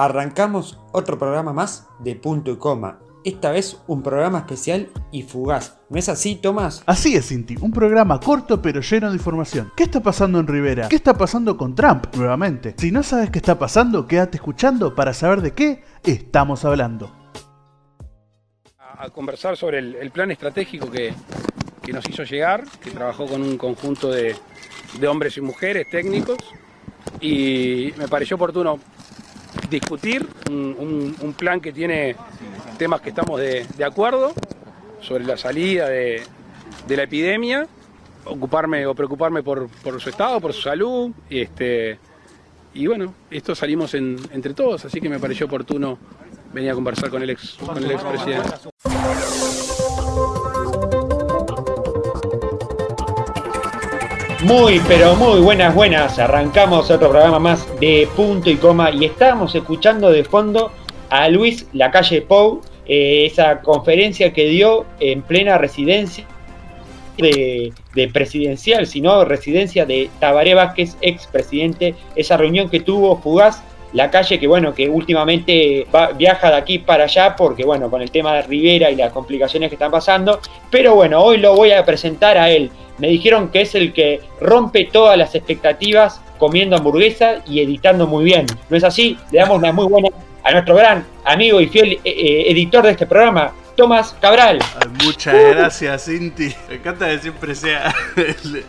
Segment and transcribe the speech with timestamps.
[0.00, 3.00] Arrancamos otro programa más de punto y coma.
[3.22, 5.78] Esta vez un programa especial y fugaz.
[5.90, 6.82] ¿No es así, Tomás?
[6.86, 9.70] Así es, Cinti, un programa corto pero lleno de información.
[9.76, 10.88] ¿Qué está pasando en Rivera?
[10.88, 12.74] ¿Qué está pasando con Trump nuevamente?
[12.78, 17.14] Si no sabes qué está pasando, quédate escuchando para saber de qué estamos hablando.
[18.78, 21.12] A, conversar sobre el, plan estratégico que,
[21.92, 24.34] nos hizo llegar, que trabajó con un conjunto de,
[25.06, 26.38] hombres y mujeres técnicos
[27.20, 28.80] y me pareció oportuno
[29.70, 32.16] discutir un, plan que tiene
[32.76, 34.32] temas que estamos de, acuerdo
[35.00, 36.22] sobre la salida de,
[36.88, 37.66] la epidemia,
[38.24, 41.98] ocuparme o preocuparme por, su estado, por su salud, y este
[42.72, 45.98] y bueno, esto salimos entre todos, así que me pareció oportuno
[46.52, 48.50] venir a conversar con el ex con el expresidente.
[54.50, 56.18] Muy, pero muy buenas, buenas.
[56.18, 60.72] Arrancamos otro programa más de punto y coma y estábamos escuchando de fondo
[61.08, 66.26] a Luis Lacalle Pou, eh, esa conferencia que dio en plena residencia
[67.16, 67.72] de,
[68.12, 73.62] presidencial, sino residencia de Tabaré Vázquez, ex presidente, esa reunión que tuvo fugaz
[73.92, 78.10] la calle que bueno, que últimamente viaja de aquí para allá porque bueno, con el
[78.10, 81.84] tema de Rivera y las complicaciones que están pasando, pero bueno, hoy lo voy a
[81.84, 82.70] presentar a él.
[82.98, 88.24] Me dijeron que es el que rompe todas las expectativas comiendo hamburguesa y editando muy
[88.24, 88.46] bien.
[88.68, 89.18] ¿No es así?
[89.30, 90.08] Le damos una muy buena
[90.42, 94.58] a nuestro gran amigo y fiel eh, eh, editor de este programa, Tomás Cabral.
[95.04, 96.54] Muchas gracias, Cinti.
[96.68, 97.94] Me encanta que siempre sea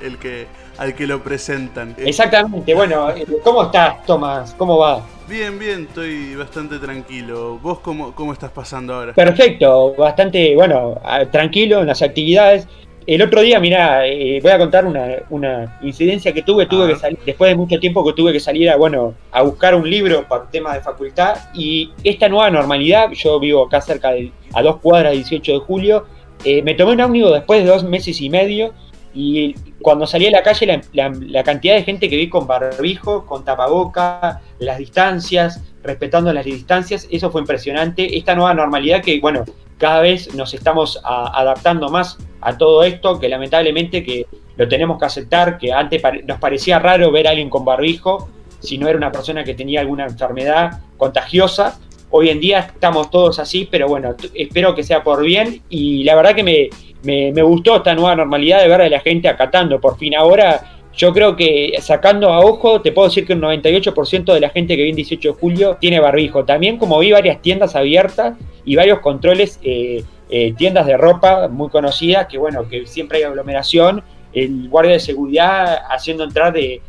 [0.02, 0.48] el que
[0.82, 1.96] al que lo presentan.
[1.96, 4.56] Exactamente, bueno, eh, ¿cómo estás, Tomás?
[4.58, 5.06] ¿Cómo va?
[5.30, 7.60] Bien, bien, estoy bastante tranquilo.
[7.62, 9.14] ¿Vos cómo, cómo estás pasando ahora?
[9.14, 11.00] Perfecto, bastante, bueno,
[11.32, 12.68] tranquilo en las actividades.
[13.06, 14.86] El otro día, mira, eh, voy a contar
[15.30, 18.68] una, incidencia que tuve, tuve que salir, después de mucho tiempo que tuve que salir
[18.68, 23.40] a, bueno, a buscar un libro para temas de facultad y esta nueva normalidad, yo
[23.40, 26.06] vivo acá cerca de, a dos cuadras, 18 de julio,
[26.44, 28.74] eh, me tomé un ómnibus después de dos meses y medio
[29.14, 33.44] y cuando salí a la calle, la, cantidad de gente que vi con barbijo, con
[33.44, 38.18] tapaboca, las distancias, respetando las distancias, eso fue impresionante.
[38.18, 39.44] Esta nueva normalidad que, bueno,
[39.78, 45.06] cada vez nos estamos adaptando más a todo esto, que lamentablemente que lo tenemos que
[45.06, 48.30] aceptar, que antes nos parecía raro ver a alguien con barbijo,
[48.60, 51.80] si no era una persona que tenía alguna enfermedad contagiosa.
[52.12, 56.16] Hoy en día estamos todos así, pero bueno, espero que sea por bien y la
[56.16, 56.70] verdad que me,
[57.04, 59.80] me, gustó esta nueva normalidad de ver a la gente acatando.
[59.80, 60.62] Por fin ahora,
[60.96, 64.76] yo creo que sacando a ojo, te puedo decir que un 98% de la gente
[64.76, 66.44] que viene 18 de julio tiene barbijo.
[66.44, 71.70] También como vi varias tiendas abiertas y varios controles, eh, eh, tiendas de ropa muy
[71.70, 76.81] conocidas, que bueno, que siempre hay aglomeración el guardia de seguridad haciendo entrar de,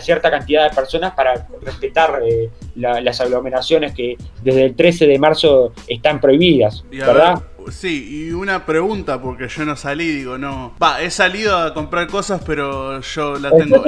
[0.00, 5.72] cierta cantidad de personas para respetar eh, las aglomeraciones que desde el 13 de marzo
[5.86, 7.42] están prohibidas, ¿verdad?
[7.70, 10.74] sí, y una pregunta, porque yo no salí, digo, no.
[10.82, 13.84] Va, he salido a comprar cosas, pero yo la tengo.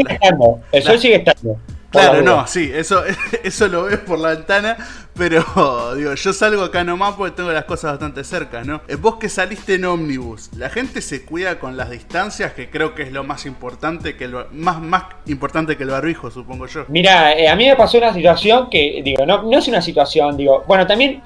[0.72, 1.58] el sol sigue estando.
[1.90, 3.02] Claro, no, sí, eso,
[3.42, 4.76] eso lo ves por la ventana,
[5.14, 8.82] pero digo, yo salgo acá nomás porque tengo las cosas bastante cerca, ¿no?
[8.88, 12.94] Eh, vos que saliste en ómnibus, la gente se cuida con las distancias, que creo
[12.94, 16.84] que es lo más importante, que el, más, más importante que el barbijo, supongo yo.
[16.88, 20.36] Mira, eh, a mí me pasó una situación que, digo, no, no es una situación,
[20.36, 21.22] digo, bueno, también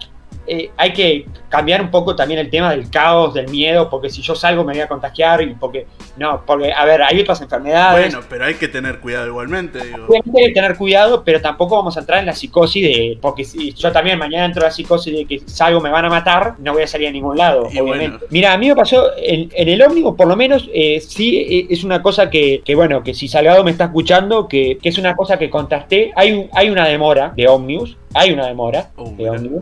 [0.52, 4.20] eh, hay que cambiar un poco también el tema del caos, del miedo, porque si
[4.20, 8.12] yo salgo me voy a contagiar y porque, no, porque, a ver, hay otras enfermedades.
[8.12, 9.78] Bueno, pero hay que tener cuidado igualmente.
[9.78, 10.08] Digo.
[10.12, 13.72] Hay que tener cuidado, pero tampoco vamos a entrar en la psicosis de, porque si
[13.74, 16.72] yo también mañana entro en la psicosis de que salgo me van a matar, no
[16.72, 18.26] voy a salir a ningún lado, obviamente.
[18.30, 21.84] Mira, a mí me pasó, en, el ómnibus por lo menos, eh, sí eh, es
[21.84, 25.14] una cosa que, que, bueno, que si Salgado me está escuchando, que, que es una
[25.14, 28.90] cosa que contrasté, hay, hay una demora de ómnibus, hay una demora.
[28.96, 29.14] Oh,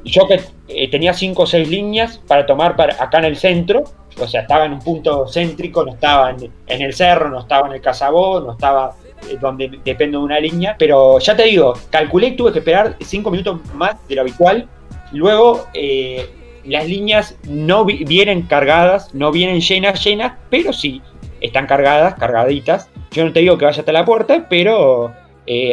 [0.05, 0.41] yo que
[0.81, 3.83] eh, tenía cinco o seis líneas para tomar para, acá en el centro,
[4.17, 7.75] o sea, estaba en un punto céntrico, no estaba en, el cerro, no estaba en
[7.75, 8.95] el Casabó, no estaba
[9.29, 12.95] eh, donde depende de una línea, pero ya te digo, calculé que tuve que esperar
[13.01, 14.69] cinco minutos más de lo habitual.
[15.11, 16.31] Luego, eh,
[16.65, 21.03] las líneas no vienen cargadas, no vienen llenas, llenas, pero sí
[21.41, 22.89] están cargadas, cargaditas.
[23.11, 25.13] Yo no te digo que vaya hasta la puerta, pero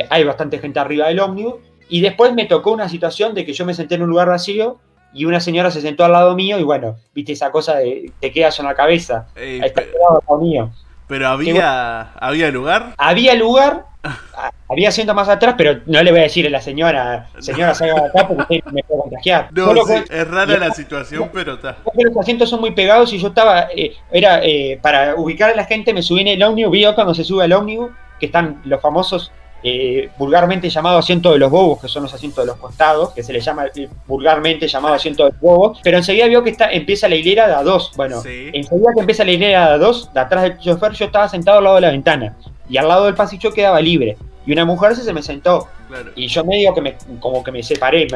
[0.10, 1.56] hay bastante gente arriba del ómnibus
[1.90, 4.80] y después me tocó una situación de que yo me senté en un lugar vacío
[5.16, 8.32] y una señora se sentó al lado mío y bueno, viste esa cosa de te
[8.32, 9.28] quedas en la cabeza.
[9.34, 10.72] pero, mío.
[11.08, 12.94] pero había, ¿había lugar?
[12.98, 13.86] Había lugar,
[14.70, 17.94] había asiento más atrás, pero no le voy a decir a la señora, señora, salga
[17.94, 19.48] de acá porque me puedo contagiar.
[19.54, 21.78] No, es rara la situación, pero está.
[21.96, 25.64] Los asientos son muy pegados y yo estaba, eh, era eh, para ubicar a la
[25.64, 28.82] gente, me subí en el ómnibus, vi cuando se sube al ómnibus, que están los
[28.82, 29.32] famosos
[29.68, 33.24] eh, vulgarmente llamado asiento de los bobos, que son los asientos de los costados, que
[33.24, 36.72] se le llama eh, vulgarmente llamado asiento de los bobos, pero enseguida vio que está,
[36.72, 37.96] empieza la hilera de A2.
[37.96, 41.58] Bueno, enseguida que empieza la hilera de A2, de atrás del chofer, yo estaba sentado
[41.58, 42.38] al lado de la ventana
[42.70, 44.18] y al lado del pasillo quedaba libre.
[44.46, 45.68] Y una mujer se me sentó.
[46.16, 48.08] Y yo medio que me, como que me separé,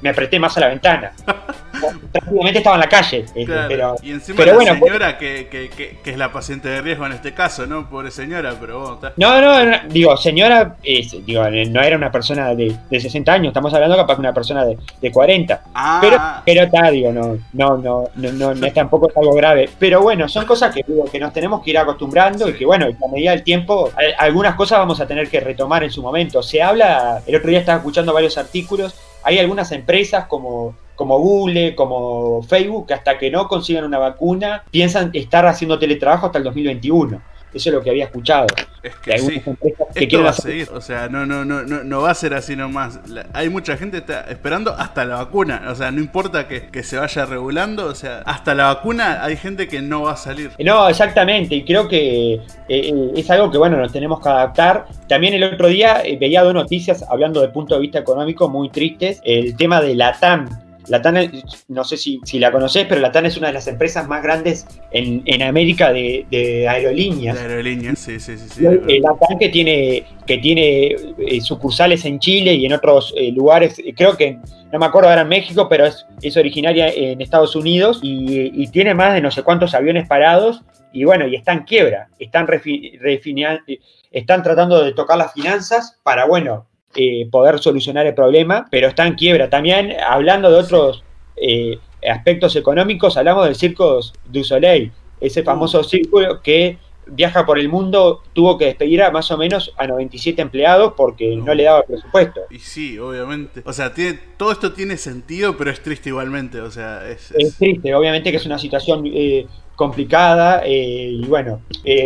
[0.00, 1.12] me, apreté más a la ventana.
[2.12, 3.18] Prácticamente estaba en la calle.
[3.34, 5.68] Este, pero, y encima la señora que, que,
[6.02, 7.90] que, es la paciente de riesgo en este caso, ¿no?
[7.90, 13.00] Pobre señora, pero bueno, No, no, digo, señora, digo, no era una persona de, de,
[13.00, 15.62] 60 años, estamos hablando capaz de una persona de, de 40.
[15.74, 15.98] Ah.
[16.00, 19.68] Pero, pero está, digo, no, no, no, no, no, tampoco es algo grave.
[19.78, 22.86] Pero bueno, son cosas que, digo, que nos tenemos que ir acostumbrando y que bueno,
[22.86, 26.42] a medida del tiempo, algunas cosas vamos a tener que retomar en su momento.
[26.42, 31.74] Se habla, el otro día estaba escuchando varios artículos, hay algunas empresas como, como Google,
[31.74, 36.44] como Facebook, que hasta que no consigan una vacuna, piensan estar haciendo teletrabajo hasta el
[36.44, 37.20] 2021.
[37.54, 38.46] Eso es lo que había escuchado.
[38.82, 39.42] Es que, sí.
[39.94, 42.54] Esto va a seguir, o sea, no, no, no, no, no va a ser así
[42.54, 43.00] nomás.
[43.32, 47.24] hay mucha gente está esperando hasta la vacuna, o sea, no importa que, se vaya
[47.24, 50.50] regulando, o sea, hasta la vacuna hay gente que no va a salir.
[50.58, 54.86] No, exactamente, y creo que eh, eh, es algo que, bueno, nos tenemos que adaptar.
[55.08, 58.68] También el otro día eh, veía dos noticias hablando de punto de vista económico muy
[58.68, 61.16] tristes, el tema de la TAM, Latam,
[61.68, 65.42] no sé si, la conocés, pero Latam es una de las empresas más grandes en,
[65.42, 67.36] América de, aerolíneas.
[67.36, 68.62] De aerolíneas, sí, sí, sí.
[68.62, 74.16] Latam que tiene, que tiene eh, sucursales en Chile y en otros eh, lugares, creo
[74.16, 74.38] que,
[74.72, 78.94] no me acuerdo ahora en México, pero es, es originaria en Estados Unidos y, tiene
[78.94, 82.48] más de no sé cuántos aviones parados y bueno, y está en quiebra, están,
[84.10, 89.06] están tratando de tocar las finanzas para, bueno, eh, poder solucionar el problema, pero está
[89.06, 89.50] en quiebra.
[89.50, 91.02] También, hablando de otros
[91.36, 95.44] eh, aspectos económicos, hablamos del Circo du Soleil, ese uh.
[95.44, 99.88] famoso círculo que viaja por el mundo, tuvo que despedir a más o menos a
[99.88, 102.42] 97 empleados porque no, le daba presupuesto.
[102.48, 103.62] Y sí, obviamente.
[103.66, 106.60] O sea, tiene, todo esto tiene sentido, pero es triste igualmente.
[106.60, 110.62] O sea, es, triste, obviamente que es una situación eh, complicada.
[110.64, 111.60] y bueno,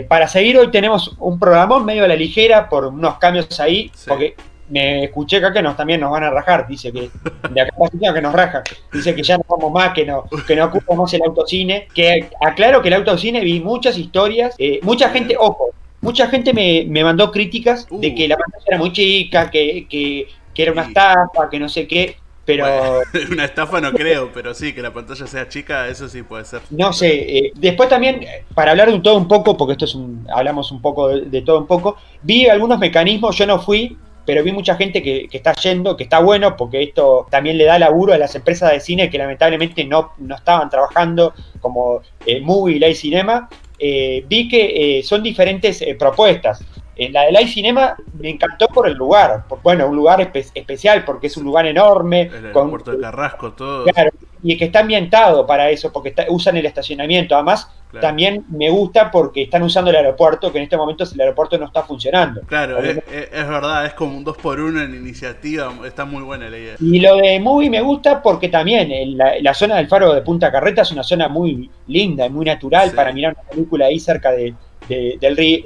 [0.09, 4.35] para seguir hoy tenemos un programa medio a la ligera por unos cambios ahí, porque
[4.71, 7.11] me escuché acá que nos también nos van a rajar, dice que
[7.51, 7.75] de acá
[8.15, 8.63] que nos raja,
[8.93, 12.83] dice que ya no vamos más, que no, que no ocupamos el autocine, que aclaro
[12.83, 15.71] que el autocine vi muchas historias, eh, mucha gente, ojo,
[16.01, 20.73] mucha gente me, mandó críticas de que la pantalla era muy chica, que, que, era
[20.73, 22.67] una estafa, que no sé qué, pero...
[23.31, 26.63] una estafa no creo, pero sí, que la pantalla sea chica, eso sí puede ser.
[26.71, 29.95] No sé, eh, después también, para hablar de un todo un poco, porque esto es
[29.95, 33.97] un, hablamos un poco de todo un poco, vi algunos mecanismos, yo no fui,
[34.29, 37.79] pero vi mucha gente que, está yendo, que está bueno, porque esto también le da
[37.79, 42.91] laburo a las empresas de cine que lamentablemente no, no estaban trabajando como eh, Movie
[42.91, 43.49] y Cinema.
[43.79, 46.63] Eh, vi que eh, son diferentes eh, propuestas.
[46.99, 51.37] la de Live Cinema me encantó por el lugar, bueno, un lugar especial porque es
[51.39, 52.31] un lugar enorme.
[52.31, 53.87] El con, de Carrasco, todo.
[53.87, 54.11] Claro,
[54.43, 57.35] y que está ambientado para eso, porque usan el estacionamiento.
[57.35, 57.69] Además,
[58.01, 61.67] también me gusta porque están usando el aeropuerto, que en este momento el aeropuerto no
[61.67, 62.43] está funcionando.
[62.43, 63.03] Claro, es,
[63.33, 66.77] verdad, es como un 2 por 1 en iniciativa, está muy buena la idea.
[66.81, 70.83] Y lo de Movie me gusta porque también la, zona del faro de Punta Carreta
[70.83, 74.55] es una zona muy linda y muy natural para mirar una película ahí cerca de,
[74.89, 75.63] del, río,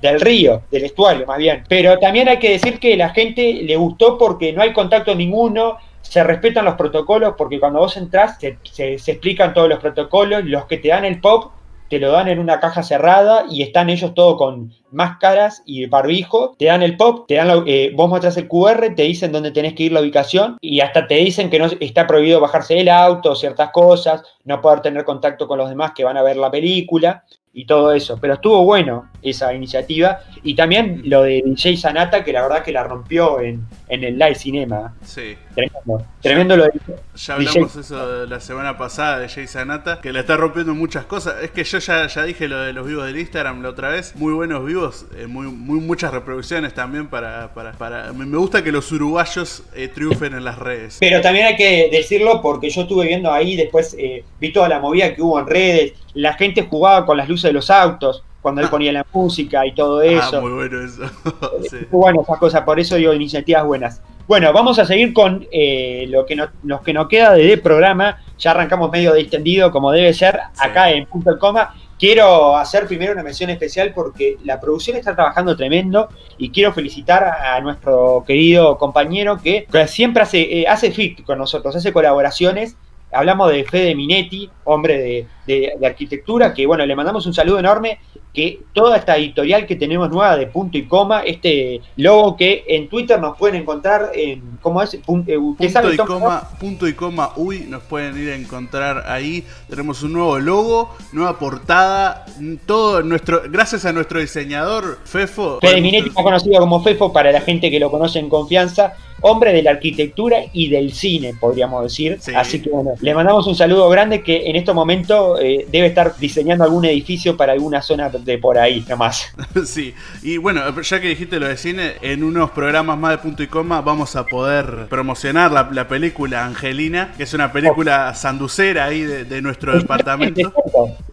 [0.00, 1.64] del río, del estuario más bien.
[1.68, 5.78] Pero también hay que decir que la gente le gustó porque no hay contacto ninguno,
[6.08, 10.66] se respetan los protocolos porque cuando vos entras se, se, explican todos los protocolos, los
[10.66, 11.52] que te dan el pop
[11.88, 16.56] te lo dan en una caja cerrada y están ellos todos con máscaras y barbijo,
[16.58, 19.74] te dan el pop, te dan eh, vos mostrás el QR, te dicen dónde tenés
[19.74, 23.34] que ir la ubicación y hasta te dicen que no está prohibido bajarse del auto,
[23.34, 27.24] ciertas cosas, no poder tener contacto con los demás que van a ver la película
[27.52, 28.18] y todo eso.
[28.20, 30.20] Pero estuvo bueno esa iniciativa.
[30.42, 34.18] Y también lo de DJ Sanata, que la verdad que la rompió en, en el
[34.18, 34.94] live cinema.
[35.02, 35.36] Sí.
[35.56, 36.06] Tremendo.
[36.20, 36.72] Tremendo lo de
[37.14, 41.42] Ya hablamos eso la semana pasada de Jay Sanata, que la está rompiendo muchas cosas.
[41.42, 44.14] Es que yo ya, ya dije lo de los vivos del Instagram la otra vez.
[44.16, 48.12] Muy buenos vivos, eh, muy, muy muchas reproducciones también para, para, para...
[48.12, 50.98] Me gusta que los uruguayos eh, triunfen en las redes.
[51.00, 54.78] Pero también hay que decirlo porque yo estuve viendo ahí, después eh, vi toda la
[54.78, 55.94] movida que hubo en redes.
[56.12, 59.74] La gente jugaba con las luces de los autos cuando él ponía la música y
[59.74, 60.36] todo ah, eso.
[60.36, 61.02] Ah, muy bueno eso.
[61.68, 61.78] sí.
[61.90, 64.00] Bueno, esas cosas, por eso digo iniciativas buenas.
[64.28, 66.50] Bueno, vamos a seguir con eh, lo que nos,
[66.84, 68.18] que nos queda de programa.
[68.38, 71.74] Ya arrancamos medio distendido, como debe ser, acá en Punto el Coma.
[71.98, 77.24] Quiero hacer primero una mención especial porque la producción está trabajando tremendo y quiero felicitar
[77.24, 82.76] a nuestro querido compañero que, siempre hace, eh, hace fit con nosotros, hace colaboraciones
[83.12, 87.98] hablamos de Fede Minetti, hombre de, de, arquitectura, que bueno, le mandamos un saludo enorme,
[88.34, 92.88] que toda esta editorial que tenemos nueva de punto y coma, este logo que en
[92.88, 94.94] Twitter nos pueden encontrar en, ¿cómo es?
[94.96, 99.44] Punto, eh, punto y coma, punto y coma, uy, nos pueden ir a encontrar ahí,
[99.70, 102.26] tenemos un nuevo logo, nueva portada,
[102.66, 105.58] todo nuestro, gracias a nuestro diseñador, Fefo.
[105.60, 109.52] Fede Minetti, más conocido como Fefo para la gente que lo conoce en confianza, hombre
[109.52, 112.18] de la arquitectura y del cine, podríamos decir.
[112.34, 116.16] Así que bueno, le mandamos un saludo grande que en este momento eh, debe estar
[116.18, 119.34] diseñando algún edificio para alguna zona de por ahí, nomás.
[119.66, 123.42] Sí, y bueno, ya que dijiste lo de cine, en unos programas más de punto
[123.42, 129.02] y coma vamos a poder promocionar la, película Angelina, que es una película sanducera ahí
[129.02, 130.52] de, nuestro departamento.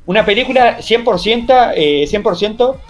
[0.05, 2.23] Una película 100%, eh, 100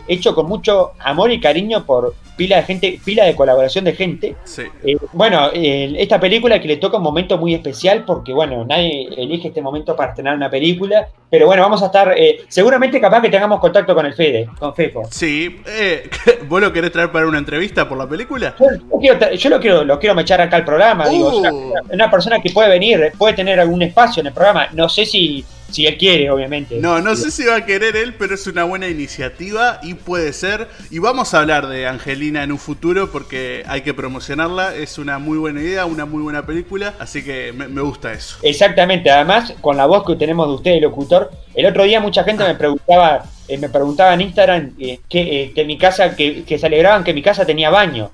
[0.07, 4.35] hecho con mucho amor y cariño por pila de gente, pila de colaboración de gente.
[4.83, 9.49] Eh, bueno, esta película que le toca un momento muy especial porque, bueno, nadie elige
[9.49, 13.29] este momento para estrenar una película, pero bueno, vamos a estar, eh, seguramente capaz que
[13.29, 15.03] tengamos contacto con el Fede, con Fefo.
[15.09, 16.09] Sí, eh,
[16.47, 18.55] ¿vos lo querés traer para una entrevista por la película?
[18.99, 21.73] Yo, lo quiero, lo quiero mechar acá al programa, digo, una, uh.
[21.91, 25.45] una persona que puede venir, puede tener algún espacio en el programa, no sé si
[25.69, 26.77] si él quiere, obviamente.
[26.79, 30.33] No, no sé si va a querer él, pero es una buena iniciativa y puede
[30.33, 30.67] ser.
[30.91, 34.75] Y vamos a hablar de Angelina en un futuro porque hay que promocionarla.
[34.75, 38.37] Es una muy buena idea, una muy buena película, así que me, gusta eso.
[38.41, 42.23] Exactamente, además con la voz que tenemos de usted, el locutor, el otro día mucha
[42.23, 46.43] gente me preguntaba, eh, me preguntaba en Instagram eh, que, eh, que mi casa, que,
[46.43, 48.11] que se alegraban que mi casa tenía baño.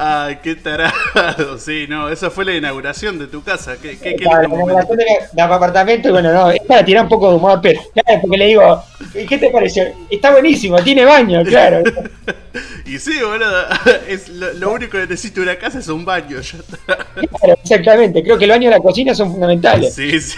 [0.00, 1.58] Ay, qué tarado.
[1.58, 3.76] Sí, no, esa fue la inauguración de tu casa.
[3.82, 4.96] ¿Qué, qué, la inauguración
[5.32, 8.36] de, apartamento, y bueno, no, es para tirar un poco de humor, pero claro, porque
[8.36, 8.80] le digo,
[9.12, 9.82] ¿qué te pareció?
[10.08, 11.82] Está buenísimo, tiene baño, claro.
[12.86, 13.64] y sí, boludo,
[14.08, 16.40] es lo, único que necesito una casa es un baño.
[16.40, 19.94] Ya Claro, exactamente, creo que el baño y la cocina son fundamentales.
[19.94, 20.36] Sí, sí.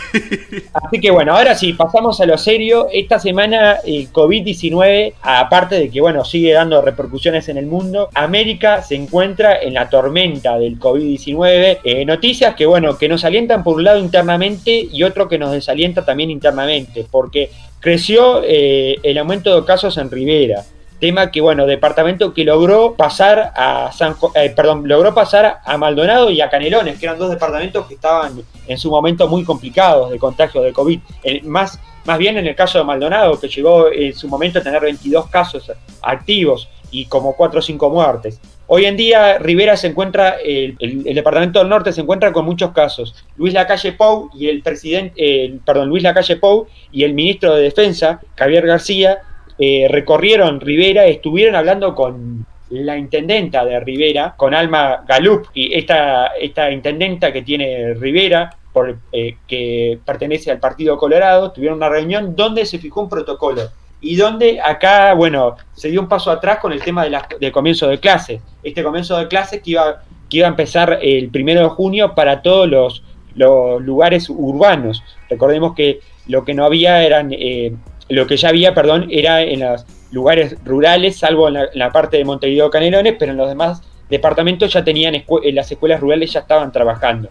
[0.73, 2.89] Así que bueno, ahora sí, pasamos a lo serio.
[2.91, 8.83] Esta semana el COVID-19, aparte de que, bueno, sigue dando repercusiones en el mundo, América
[8.83, 11.79] se encuentra en la tormenta del COVID-19.
[11.85, 15.53] Eh, noticias que, bueno, que nos alientan por un lado internamente y otro que nos
[15.53, 20.63] desalienta también internamente, porque creció eh, el aumento de casos en Rivera.
[20.99, 26.31] Tema que, bueno, departamento que logró pasar a San, eh, perdón, logró pasar a Maldonado
[26.31, 30.19] y a Canelones, que eran dos departamentos que estaban en su momento muy complicados de
[30.19, 31.01] contagio de COVID.
[31.45, 34.83] más, más bien en el caso de Maldonado, que llegó en su momento a tener
[34.83, 38.41] 22 casos activos y como 4 o 5 muertes.
[38.73, 43.17] Hoy en día Rivera se encuentra, el, departamento del norte se encuentra con muchos casos.
[43.37, 48.21] Luis Lacalle Pou y el presidente, perdón, Luis Lacalle Pou y el ministro de Defensa,
[48.37, 49.19] Javier García,
[49.59, 56.27] eh, recorrieron Rivera, estuvieron hablando con la intendenta de Rivera, con Alma Galup, y esta,
[56.41, 62.37] esta intendenta que tiene Rivera, por, eh, que pertenece al Partido Colorado, tuvieron una reunión
[62.37, 63.63] donde se fijó un protocolo
[64.01, 67.53] y donde acá, bueno, se dio un paso atrás con el tema de la, del
[67.53, 68.41] comienzo de clases.
[68.63, 72.43] Este comienzo de clases que iba, que iba a empezar el primero de junio para
[72.43, 73.03] todos los,
[73.35, 75.03] lugares urbanos.
[75.29, 77.73] Recordemos que lo que no había eran, eh,
[78.09, 82.25] lo que ya había, perdón, era en los lugares rurales, salvo en la, parte de
[82.25, 86.73] Montevideo Canelones, pero en los demás departamentos ya tenían, en las escuelas rurales ya estaban
[86.73, 87.29] trabajando.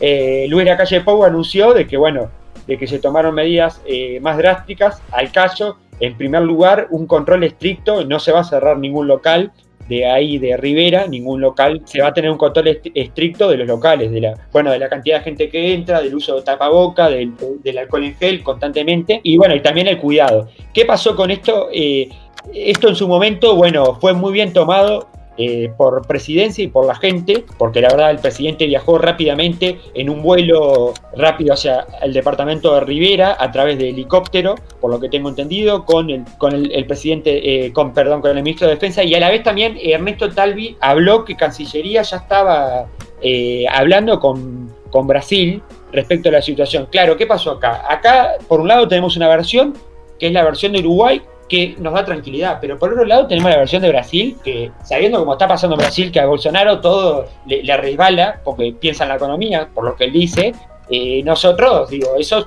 [0.00, 2.30] Eh, Luis Calle Pau anunció de que, bueno,
[2.66, 7.44] de que se tomaron medidas eh, más drásticas al caso en primer lugar, un control
[7.44, 9.52] estricto, no se va a cerrar ningún local
[9.88, 13.66] de ahí de Rivera, ningún local, se va a tener un control estricto de los
[13.66, 17.08] locales, de la, bueno, de la cantidad de gente que entra, del uso de tapaboca,
[17.08, 17.32] del,
[17.62, 20.48] del alcohol en gel constantemente, y bueno, y también el cuidado.
[20.72, 21.68] ¿Qué pasó con esto?
[21.72, 22.08] Eh,
[22.54, 25.08] esto en su momento, bueno, fue muy bien tomado
[25.38, 30.10] eh, por presidencia y por la gente, porque la verdad el presidente viajó rápidamente en
[30.10, 35.08] un vuelo rápido hacia el departamento de Rivera a través de helicóptero, por lo que
[35.08, 39.02] tengo entendido, con el, con el, presidente, eh, con, perdón, con el ministro de Defensa,
[39.04, 42.86] y a la vez también Ernesto Talvi habló que Cancillería ya estaba
[43.22, 45.62] eh, hablando con, con Brasil
[45.92, 46.88] respecto a la situación.
[46.90, 47.86] Claro, ¿qué pasó acá?
[47.88, 49.74] Acá, por un lado, tenemos una versión,
[50.18, 52.58] que es la versión de Uruguay, que nos da tranquilidad.
[52.60, 56.10] Pero por otro lado tenemos la versión de Brasil, que sabiendo cómo está pasando Brasil,
[56.10, 60.12] que a Bolsonaro todo le, resbala, porque piensa en la economía, por lo que él
[60.12, 60.54] dice,
[60.90, 62.46] eh, nosotros, digo, eso es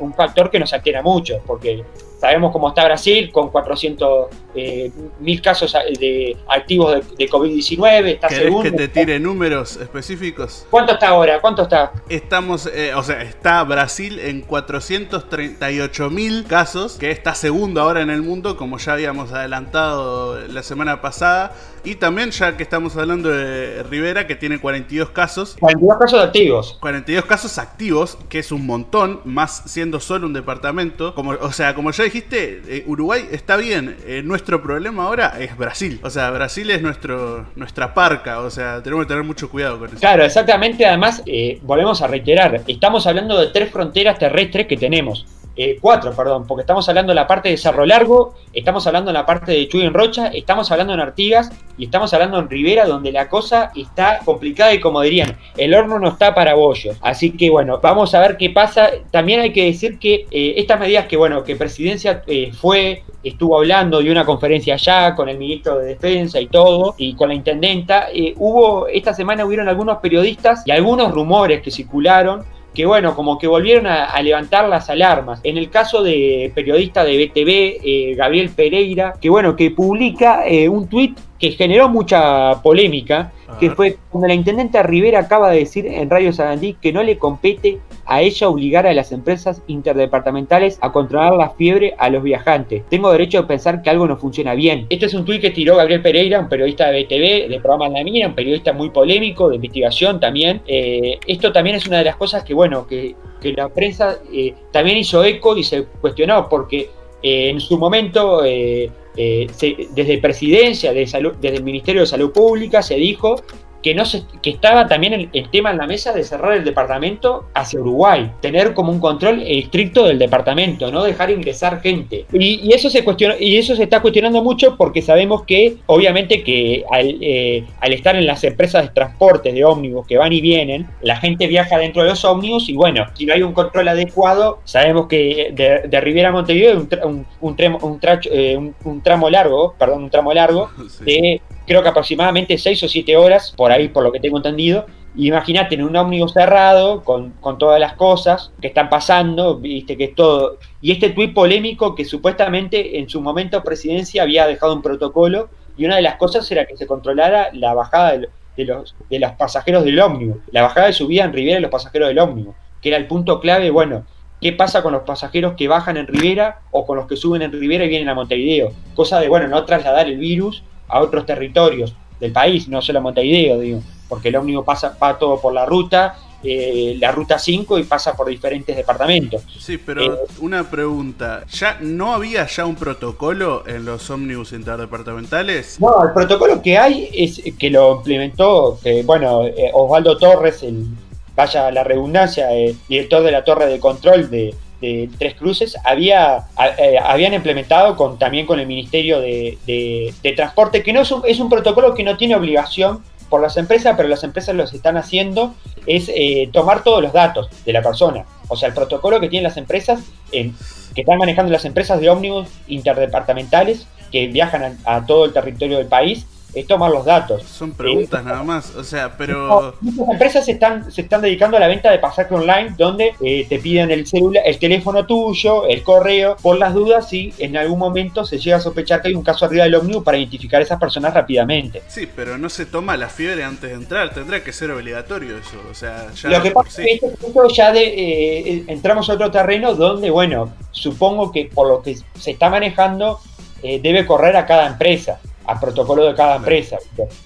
[0.00, 1.82] un, factor que nos altera mucho, porque
[2.20, 8.06] sabemos cómo está Brasil, con 400 eh, mil casos de activos de, COVID-19.
[8.06, 10.66] Está ¿Querés que te tire números específicos?
[10.70, 11.40] ¿Cuánto está ahora?
[11.40, 11.92] ¿Cuánto está?
[12.08, 18.10] Estamos, eh, o sea, está Brasil en 438 mil casos, que está segundo ahora en
[18.10, 21.52] el mundo, como ya habíamos adelantado la semana pasada.
[21.86, 25.56] Y también, ya que estamos hablando de Rivera, que tiene 42 casos.
[25.60, 26.78] 42 casos activos.
[26.80, 31.14] 42 casos activos, que es un montón, más siendo solo un departamento.
[31.14, 33.96] Como, o sea, como ya dijiste, eh, Uruguay está bien.
[34.04, 35.98] Eh, nuestro problema ahora es Brasil.
[36.04, 38.38] O sea, Brasil es nuestro, nuestra parca.
[38.42, 39.98] O sea, tenemos que tener mucho cuidado con eso.
[39.98, 40.86] Claro, exactamente.
[40.86, 45.26] Además, eh, volvemos a reiterar, estamos hablando de tres fronteras terrestres que tenemos.
[45.58, 49.14] Eh, cuatro, perdón, porque estamos hablando de la parte de Cerro Largo, estamos hablando de
[49.14, 52.84] la parte de Chuy en Rocha, estamos hablando en Artigas y estamos hablando en Rivera,
[52.84, 56.98] donde la cosa está complicada y como dirían, el horno no está para bollos.
[57.00, 58.90] Así que bueno, vamos a ver qué pasa.
[59.10, 63.56] También hay que decir que eh, estas medidas que bueno, que Presidencia eh, fue, estuvo
[63.56, 67.34] hablando de una conferencia allá con el ministro de Defensa y todo, y con la
[67.34, 72.44] intendenta, hubo, esta semana hubieron algunos periodistas y algunos rumores que circularon
[72.76, 75.40] que bueno, como que volvieron a, levantar las alarmas.
[75.44, 80.68] En el caso de periodista de BTV, eh, Gabriel Pereira, que bueno, que publica eh,
[80.68, 85.86] un tuit que generó mucha polémica, que fue cuando la intendente Rivera acaba de decir
[85.86, 90.92] en Radio Sarandí que no le compete a ella obligar a las empresas interdepartamentales a
[90.92, 92.82] controlar la fiebre a los viajantes.
[92.88, 94.86] Tengo derecho a pensar que algo no funciona bien.
[94.90, 98.04] Este es un tuit que tiró Gabriel Pereira, un periodista de BTV, de programa La
[98.04, 100.62] Mina, un periodista muy polémico, de investigación también.
[100.66, 103.14] Eh, esto también es una de las cosas que, bueno, que,
[103.56, 106.90] la prensa eh, también hizo eco y se cuestionó, porque
[107.22, 113.42] eh, en su momento eh, desde presidencia, desde el Ministerio de Salud Pública, se dijo
[113.86, 117.44] que, no se, que estaba también el, tema en la mesa de cerrar el departamento
[117.54, 122.26] hacia Uruguay, tener como un control estricto del departamento, no dejar ingresar gente.
[122.32, 126.82] Y, eso se cuestiona, y eso se está cuestionando mucho porque sabemos que, obviamente, que
[126.90, 131.18] al, eh, estar en las empresas de transporte de ómnibus que van y vienen, la
[131.18, 135.06] gente viaja dentro de los ómnibus y bueno, si no hay un control adecuado, sabemos
[135.06, 138.00] que de, de Riviera a Montevideo hay un, un, un,
[138.32, 140.70] eh, un, tramo largo, perdón, un tramo largo
[141.02, 144.86] de creo que aproximadamente 6 o 7 horas, por ahí, por lo que tengo entendido.
[145.16, 150.14] Imagínate en un ómnibus cerrado, con, todas las cosas que están pasando, viste que es
[150.14, 150.58] todo.
[150.80, 155.84] Y este tuit polémico que supuestamente en su momento presidencia había dejado un protocolo, y
[155.84, 158.18] una de las cosas era que se controlara la bajada
[158.56, 161.70] de, los, de los pasajeros del ómnibus, la bajada de subida en Rivera de los
[161.70, 164.04] pasajeros del ómnibus, que era el punto clave, bueno,
[164.40, 167.52] ¿Qué pasa con los pasajeros que bajan en Rivera o con los que suben en
[167.52, 168.72] Rivera y vienen a Montevideo?
[168.94, 173.02] Cosa de, bueno, no trasladar el virus a otros territorios del país, no solo a
[173.02, 177.78] Montevideo, digo, porque el ómnibus pasa, va todo por la ruta, eh, la ruta 5
[177.78, 179.42] y pasa por diferentes departamentos.
[179.58, 185.80] Sí, pero eh, una pregunta, ¿ya no había ya un protocolo en los ómnibus interdepartamentales?
[185.80, 190.86] No, el protocolo que hay es que lo implementó, que bueno, eh, Osvaldo Torres, el,
[191.34, 192.48] vaya la redundancia,
[192.88, 194.54] director de la torre de control de,
[194.86, 196.44] de Tres Cruces había,
[196.78, 201.40] eh, habían implementado con, también con el Ministerio de, Transporte, que no es un, es
[201.40, 204.96] un, protocolo que no tiene obligación por las empresas, pero las empresas lo que están
[204.96, 205.54] haciendo,
[205.86, 208.24] es eh, tomar todos los datos de la persona.
[208.48, 210.52] O sea, el protocolo que tienen las empresas, que
[210.94, 216.26] están manejando las empresas de ómnibus interdepartamentales que viajan a todo el territorio del país,
[216.56, 217.42] es tomar los datos.
[217.42, 219.74] Son preguntas eh, nada más, o sea, pero...
[219.82, 223.44] Muchas empresas se están, se están dedicando a la venta de pasaje online donde eh,
[223.46, 227.78] te piden el celular, el teléfono tuyo, el correo, por las dudas si en algún
[227.78, 230.64] momento se llega a sospechar que hay un caso arriba del ómnibus para identificar a
[230.64, 231.82] esas personas rápidamente.
[231.88, 235.58] Sí, pero no se toma la fiebre antes de entrar, tendrá que ser obligatorio eso,
[235.70, 236.30] o sea, ya...
[236.30, 240.54] Lo que pasa es que este ya de, eh, entramos a otro terreno donde, bueno,
[240.70, 243.20] supongo que por lo que se está manejando
[243.62, 246.78] debe correr a cada empresa a protocolo de cada empresa.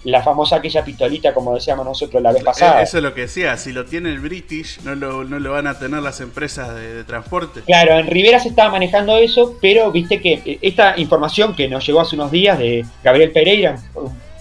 [0.05, 2.83] La famosa aquella pistolita, como decíamos nosotros la vez pasada.
[2.83, 5.67] Eso es lo que decía, si lo tiene el British, no lo, no lo van
[5.67, 7.63] a tener las empresas de, transporte.
[7.63, 12.01] Claro, en Rivera se estaba manejando eso, pero viste que esta información que nos llegó
[12.01, 13.79] hace unos días de Gabriel Pereira,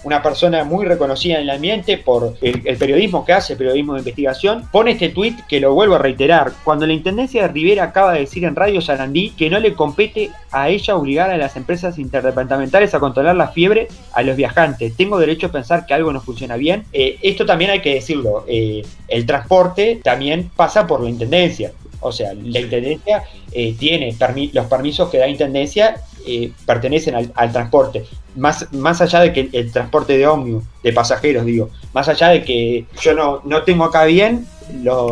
[0.04, 4.68] una persona muy reconocida en el ambiente por el, periodismo que hace, periodismo de investigación,
[4.70, 6.52] pone este tuit que lo vuelvo a reiterar.
[6.64, 10.30] Cuando la Intendencia de Rivera acaba de decir en Radio Sarandí que no le compete
[10.50, 14.96] a ella obligar a las empresas interdepartamentales a controlar la fiebre a los viajantes.
[14.96, 16.84] Tengo derecho a pensar que algo no funciona bien.
[16.92, 18.44] Eh, esto también hay que decirlo.
[18.48, 21.72] Eh, el transporte también pasa por la Intendencia.
[22.00, 24.16] O sea, la Intendencia eh, tiene
[24.52, 28.06] los permisos que da Intendencia eh, pertenecen al, transporte.
[28.36, 32.44] Más, más allá de que el, transporte de ómnibus, de pasajeros, digo, más allá de
[32.44, 34.46] que yo no, no tengo acá bien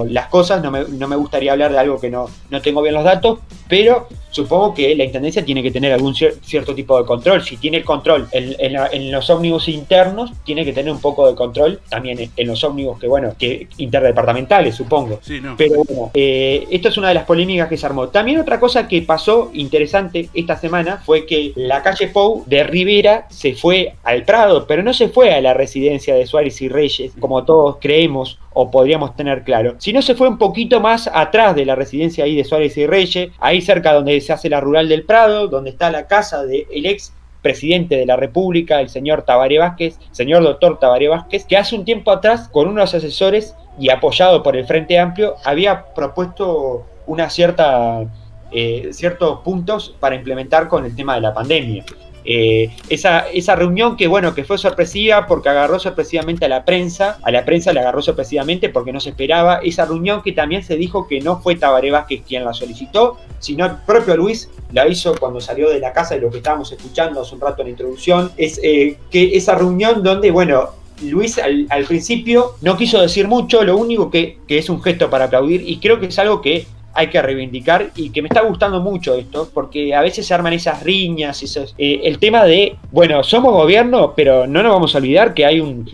[0.08, 2.94] las cosas, no me, no me, gustaría hablar de algo que no, no tengo bien
[2.94, 4.06] los datos, pero
[4.38, 7.42] supongo que la intendencia tiene que tener algún cierto tipo de control.
[7.42, 11.80] Si tiene el control en, los ómnibus internos, tiene que tener un poco de control
[11.88, 15.18] también en, los ómnibus que, bueno, que interdepartamentales, supongo.
[15.56, 18.08] Pero bueno, eh, esto es una de las polémicas que se armó.
[18.08, 23.26] También otra cosa que pasó interesante esta semana fue que la calle Pou de Rivera
[23.28, 27.12] se fue al Prado, pero no se fue a la residencia de Suárez y Reyes,
[27.18, 31.64] como todos creemos o podríamos tener claro, sino se fue un poquito más atrás de
[31.64, 35.04] la residencia ahí de Suárez y Reyes, ahí cerca donde se hace la rural del
[35.04, 39.98] Prado, donde está la casa del ex presidente de la República, el señor Tabaré Vázquez,
[40.10, 44.54] señor doctor Tabaré Vázquez, que hace un tiempo atrás, con unos asesores y apoyado por
[44.54, 48.04] el Frente Amplio, había propuesto una cierta,
[48.52, 51.86] eh, ciertos puntos para implementar con el tema de la pandemia.
[52.30, 57.16] Eh, esa, esa reunión que bueno, que fue sorpresiva porque agarró sorpresivamente a la prensa,
[57.22, 60.76] a la prensa le agarró sorpresivamente porque no se esperaba, esa reunión que también se
[60.76, 65.14] dijo que no fue Tabaré Vázquez quien la solicitó, sino el propio Luis la hizo
[65.18, 67.70] cuando salió de la casa de lo que estábamos escuchando hace un rato en la
[67.70, 70.68] introducción, es eh, que esa reunión donde, bueno,
[71.00, 75.26] Luis al, principio no quiso decir mucho, lo único que, que, es un gesto para
[75.26, 76.66] aplaudir y creo que es algo que
[76.98, 80.52] hay que reivindicar y que me está gustando mucho esto, porque a veces se arman
[80.52, 84.98] esas riñas, esos, eh, el tema de, bueno, somos gobierno, pero no nos vamos a
[84.98, 85.88] olvidar que hay un,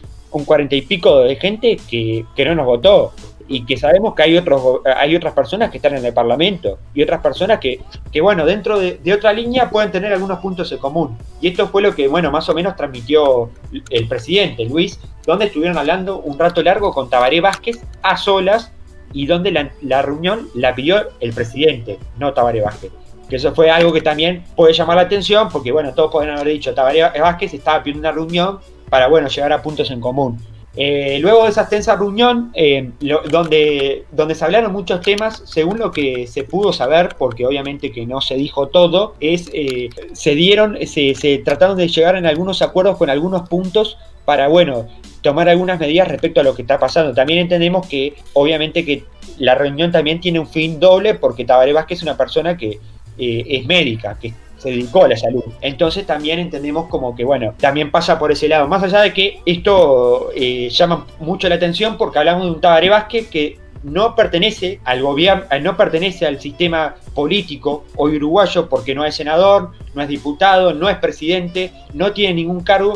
[0.47, 3.13] cuarenta y pico de gente que, no nos votó
[3.47, 7.03] y que sabemos que hay otros hay otras personas que están en el Parlamento y
[7.03, 10.79] otras personas que, que bueno, dentro de, de, otra línea pueden tener algunos puntos en
[10.79, 11.19] común.
[11.43, 13.51] Y esto fue lo que, bueno, más o menos transmitió
[13.91, 18.73] el presidente Luis, donde estuvieron hablando un rato largo con Tabaré Vázquez a solas
[19.15, 22.91] y donde la, reunión la pidió el presidente, no Tabaré Vázquez.
[23.31, 26.49] Que eso fue algo que también puede llamar la atención, porque bueno, todos pueden haber
[26.49, 28.59] dicho, Tabaré Vázquez estaba pidiendo una reunión
[28.91, 30.39] para, bueno, llegar a puntos en común.
[30.77, 32.91] Eh, luego de esa extensa reunión, eh,
[33.31, 38.07] donde, donde se hablaron muchos temas, según lo que se pudo saber, porque obviamente que
[38.07, 42.61] no se dijo todo, es eh, se dieron, se, se trataron de llegar en algunos
[42.61, 44.89] acuerdos con algunos puntos para, bueno,
[45.23, 47.15] tomar algunas medidas respecto a lo que está pasando.
[47.15, 49.05] También entendemos que, obviamente, que
[49.39, 52.79] la reunión también tiene un fin doble, porque Tabaré Vázquez es una persona que
[53.19, 54.35] eh, es médica, que
[54.65, 55.45] se dedicó a la salud.
[55.61, 58.67] Entonces también entendemos como que, bueno, también pasa por ese lado.
[58.67, 62.89] Más allá de que esto eh, llama mucho la atención porque hablamos de un Tabaré
[62.89, 68.95] Vázquez que no pertenece al gobierno, eh, no pertenece al sistema político hoy uruguayo porque
[68.95, 72.95] no es senador, no es diputado, no es presidente, no tiene ningún cargo,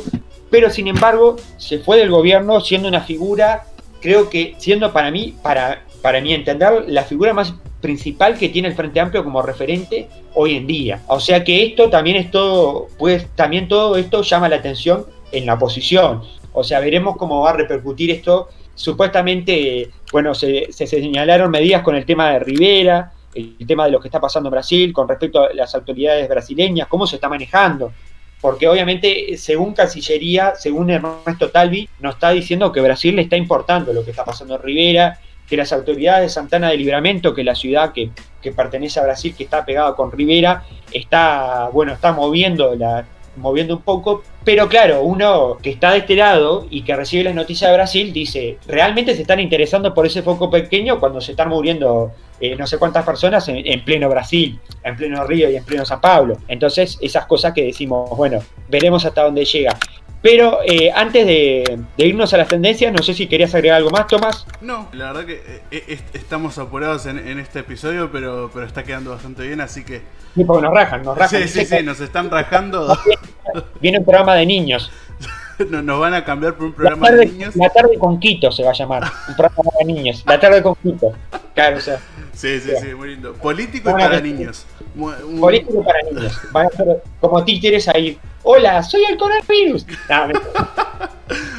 [0.50, 3.64] pero sin embargo se fue del gobierno siendo una figura,
[4.00, 8.68] creo que siendo para mí, para, para mí entender, la figura más principal que tiene
[8.68, 11.02] el Frente Amplio como referente hoy en día.
[11.06, 15.46] O sea que esto también es todo, pues también todo esto llama la atención en
[15.46, 16.22] la oposición.
[16.52, 18.48] O sea, veremos cómo va a repercutir esto.
[18.74, 24.00] Supuestamente, bueno, se, se señalaron medidas con el tema de Rivera, el tema de lo
[24.00, 27.92] que está pasando en Brasil, con respecto a las autoridades brasileñas, cómo se está manejando
[28.40, 33.92] porque obviamente según Cancillería, según Ernesto Talvi, nos está diciendo que Brasil le está importando
[33.92, 37.54] lo que está pasando en Rivera, que las autoridades de Santana de Libramento, que la
[37.54, 38.10] ciudad que,
[38.42, 43.06] que pertenece a Brasil, que está pegada con Rivera, está, bueno, está moviendo la,
[43.38, 47.34] moviendo un poco, pero claro, uno que está de este lado y que recibe las
[47.34, 51.48] noticias de Brasil dice, ¿realmente se están interesando por ese foco pequeño cuando se están
[51.48, 55.84] muriendo eh, no sé cuántas personas en, pleno Brasil, en pleno Río y en pleno
[55.84, 56.36] San Pablo?
[56.48, 59.76] Entonces, esas cosas que decimos, bueno, veremos hasta dónde llega.
[60.20, 64.06] Pero eh, antes de, irnos a las tendencias, no sé si querías agregar algo más,
[64.08, 64.46] Tomás.
[64.60, 69.46] No, la verdad que eh, estamos apurados en, este episodio, pero, pero está quedando bastante
[69.46, 70.02] bien, así que...
[70.34, 71.42] Sí, porque nos rajan, nos rajan.
[71.42, 72.96] Sí, sí, sí, nos están rajando.
[73.80, 74.90] Viene un programa de niños.
[75.70, 77.56] nos van a cambiar por un programa de niños.
[77.56, 79.04] La tarde con Quito se va a llamar.
[79.28, 80.24] Un programa de niños.
[80.26, 81.12] La tarde con Quito.
[81.54, 81.98] Claro, o sea.
[82.32, 83.34] Sí, sí, sí, muy lindo.
[83.34, 84.66] Político para niños.
[85.40, 86.38] Político para niños.
[86.52, 88.18] Van a ser como títeres ahí.
[88.42, 89.86] Hola, soy el coronavirus.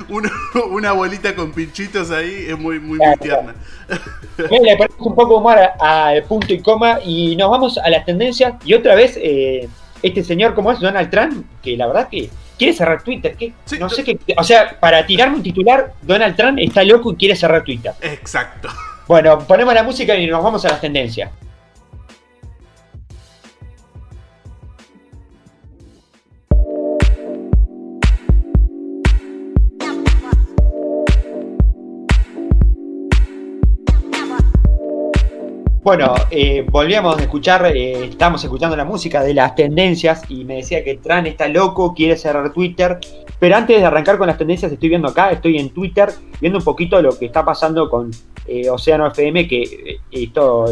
[0.72, 3.54] una, bolita con pinchitos ahí es muy, muy, muy tierna.
[4.38, 8.54] le ponemos un poco más al punto y coma y nos vamos a las tendencias.
[8.65, 9.70] Y otra vez, eh,
[10.02, 13.36] este señor, como es Donald Trump, que la verdad que quiere cerrar Twitter.
[13.36, 13.54] ¿qué?
[13.80, 14.20] no sé qué.
[14.38, 17.94] O sea, para tirarme un titular, Donald Trump está loco y quiere cerrar Twitter.
[18.02, 18.70] Exacto.
[19.08, 21.32] Bueno, ponemos la música y nos vamos a las tendencias.
[35.82, 40.58] Bueno, eh, volvíamos a escuchar, eh, estamos escuchando la música de las tendencias y me
[40.58, 43.00] decía que Tran está loco, quiere cerrar Twitter.
[43.39, 46.10] Pero antes de arrancar con las tendencias, estoy viendo acá, estoy en Twitter,
[46.42, 48.12] viendo un poquito lo que está pasando con
[48.46, 50.65] eh, Océano FM, que esto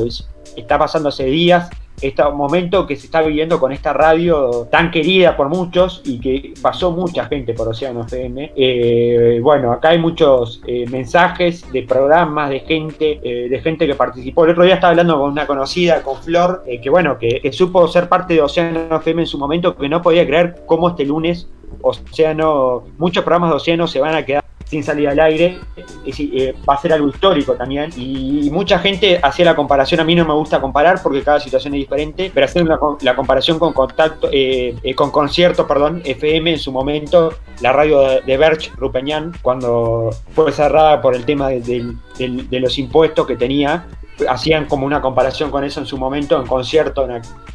[0.58, 1.70] está pasando hace días,
[2.02, 6.54] este momento que se está viviendo con esta radio tan querida por muchos y que
[6.62, 8.54] pasó mucha gente por Océano FM.
[8.56, 13.96] Eh, bueno, acá hay muchos eh, mensajes de programas, de gente, eh, de gente que
[13.96, 14.46] participó.
[14.46, 17.88] El otro día estaba hablando con una conocida, con Flor, que bueno, que, que, supo
[17.88, 21.50] ser parte de Océano FM en su momento, que no podía creer cómo este lunes
[21.82, 25.60] Océano, muchos programas de Océano se van a quedar sin salir al aire,
[26.06, 27.90] eh, va a ser algo histórico también.
[27.96, 31.76] Y, mucha gente hacía la comparación, a mí no me gusta comparar porque cada situación
[31.76, 32.66] es diferente, pero hacer
[33.02, 38.00] la comparación con contacto, eh, eh, con concierto, perdón, FM en su momento, la radio
[38.02, 43.86] de, de Berch Rupeñán, cuando fue cerrada por el tema de los impuestos que tenía,
[44.30, 47.08] hacían como una comparación con eso en su momento en concierto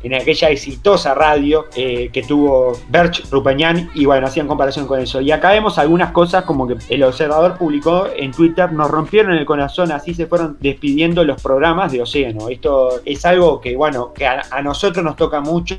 [0.02, 5.20] en, aquella exitosa radio eh, que tuvo Berch Rupeñán y bueno, hacían comparación con eso.
[5.20, 9.44] Y acá vemos algunas cosas como que el observador publicó en Twitter, nos rompieron el
[9.44, 12.48] corazón, así se fueron despidiendo los programas de Océano.
[12.48, 15.78] Esto es algo que bueno, que a, nosotros nos toca mucho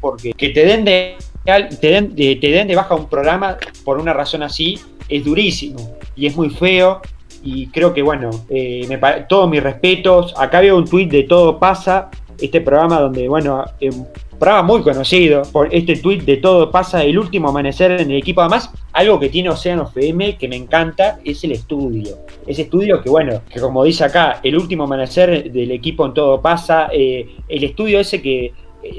[0.00, 4.12] porque que te den de te den, te den de baja un programa por una
[4.12, 7.00] razón así es durísimo y es muy feo
[7.44, 10.34] y creo que bueno, eh, me, todos mis respetos.
[10.36, 13.90] Acá veo un tweet de Todo Pasa, este programa donde, bueno, eh,
[14.38, 18.40] programa muy conocido por este tweet de Todo Pasa, el último amanecer en el equipo.
[18.40, 22.16] Además, algo que tiene Océano FM que me encanta es el estudio.
[22.46, 26.40] Ese estudio que, bueno, que como dice acá, el último amanecer del equipo en Todo
[26.40, 28.52] Pasa, eh, el estudio ese que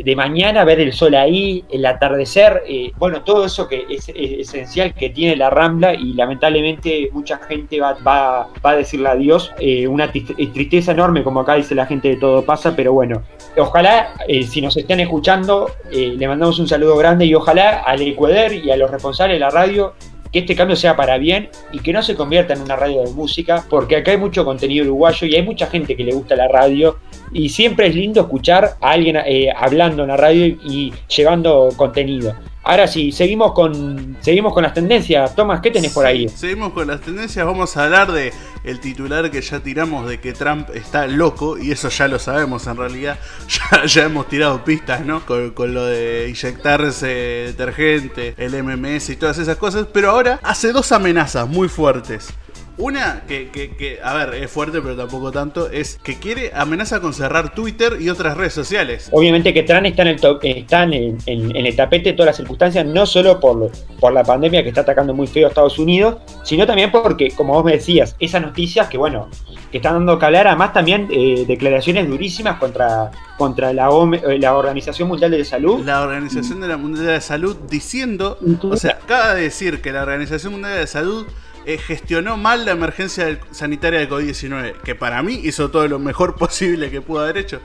[0.04, 4.93] de mañana ver el sol ahí, el atardecer, eh, bueno, todo eso que es, esencial
[4.93, 10.06] que tiene la Rambla y lamentablemente mucha gente va, va, a decirle adiós, eh, una
[10.06, 13.24] eh, tristeza enorme como acá dice la gente de Todo Pasa, pero bueno,
[13.58, 14.13] ojalá
[14.48, 18.78] si nos están escuchando, le mandamos un saludo grande y ojalá al Ecuador y a
[18.78, 19.93] los responsables de la radio
[20.36, 23.12] que este cambio sea para bien y que no se convierta en una radio de
[23.13, 26.50] música, porque acá hay mucho contenido uruguayo y hay mucha gente que le gusta la
[26.50, 26.98] radio
[27.32, 32.36] y siempre es lindo escuchar a alguien eh, hablando en la radio y llevando contenido.
[32.67, 35.36] Ahora sí, seguimos con, seguimos con las tendencias.
[35.36, 36.28] Tomás, ¿qué tenés por ahí?
[36.30, 37.45] Seguimos con las tendencias.
[37.45, 41.60] Vamos a hablar de el titular que ya tiramos de que Trump está loco.
[41.60, 43.19] Y eso ya lo sabemos en realidad.
[43.86, 45.23] Ya, hemos tirado pistas, ¿no?
[45.25, 49.86] Con, con, lo de inyectarse detergente, el MMS y todas esas cosas.
[49.93, 52.34] Pero ahora hace dos amenazas muy fuertes.
[52.78, 57.14] Una que, que, a ver, es fuerte, pero tampoco tanto, es que quiere amenaza con
[57.14, 59.10] cerrar Twitter y otras redes sociales.
[59.12, 61.18] Obviamente que Trump está en el, están en,
[61.56, 65.14] el tapete de todas las circunstancias, no solo por, por la pandemia que está atacando
[65.14, 68.98] muy feo a Estados Unidos, sino también porque, como vos me decías, esas noticias que,
[68.98, 69.30] bueno,
[69.72, 73.90] que están dando que hablar, además también eh, declaraciones durísimas contra, contra la,
[74.28, 75.84] eh, la Organización Mundial de Salud.
[75.86, 80.02] La Organización de la Mundial de Salud diciendo, o sea, acaba de decir que la
[80.02, 81.26] Organización Mundial de Salud
[81.65, 86.36] eh, gestionó mal la emergencia sanitaria del COVID-19, que para mí hizo todo lo mejor
[86.38, 87.62] posible que pudo haber hecho.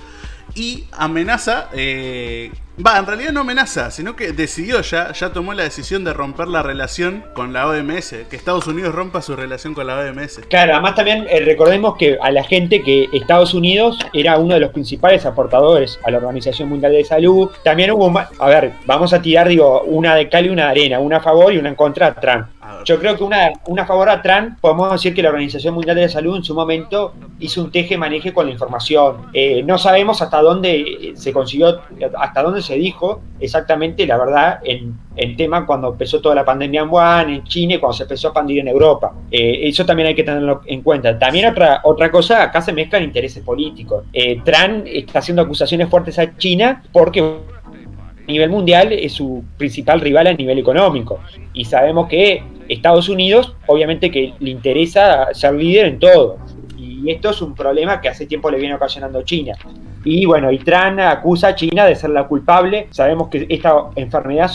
[0.54, 2.50] Y amenaza, eh,
[2.84, 6.48] va, en realidad no amenaza, sino que decidió ya, ya tomó la decisión de romper
[6.48, 10.40] la relación con la OMS, que Estados Unidos rompa su relación con la OMS.
[10.48, 14.60] Claro, además también eh, recordemos que a la gente que Estados Unidos era uno de
[14.60, 17.50] los principales aportadores a la Organización Mundial de Salud.
[17.62, 20.98] También hubo, a ver, vamos a tirar, digo, una de cal y una de arena,
[20.98, 22.46] una a favor y una en contra de Trump.
[22.84, 26.02] Yo creo que una, una favor a Trump, podemos decir que la Organización Mundial de
[26.02, 29.26] la Salud en su momento hizo un teje-maneje con la información.
[29.32, 31.80] Eh, no sabemos hasta dónde se consiguió,
[32.18, 36.82] hasta dónde se dijo exactamente la verdad en, en tema cuando empezó toda la pandemia
[36.82, 39.12] en Wuhan, en China y cuando se empezó a expandir en Europa.
[39.30, 41.18] Eh, eso también hay que tenerlo en cuenta.
[41.18, 44.04] También otra, otra cosa, acá se mezclan intereses políticos.
[44.12, 47.40] Eh, Trump está haciendo acusaciones fuertes a China porque
[48.30, 51.20] nivel mundial es su principal rival a nivel económico.
[51.52, 56.38] Y sabemos que Estados Unidos, obviamente que le interesa ser líder en todo.
[56.78, 59.54] Y esto es un problema que hace tiempo le viene ocasionando China.
[60.04, 60.60] Y bueno, y
[61.00, 62.86] acusa a China de ser la culpable.
[62.90, 64.50] Sabemos que esta enfermedad,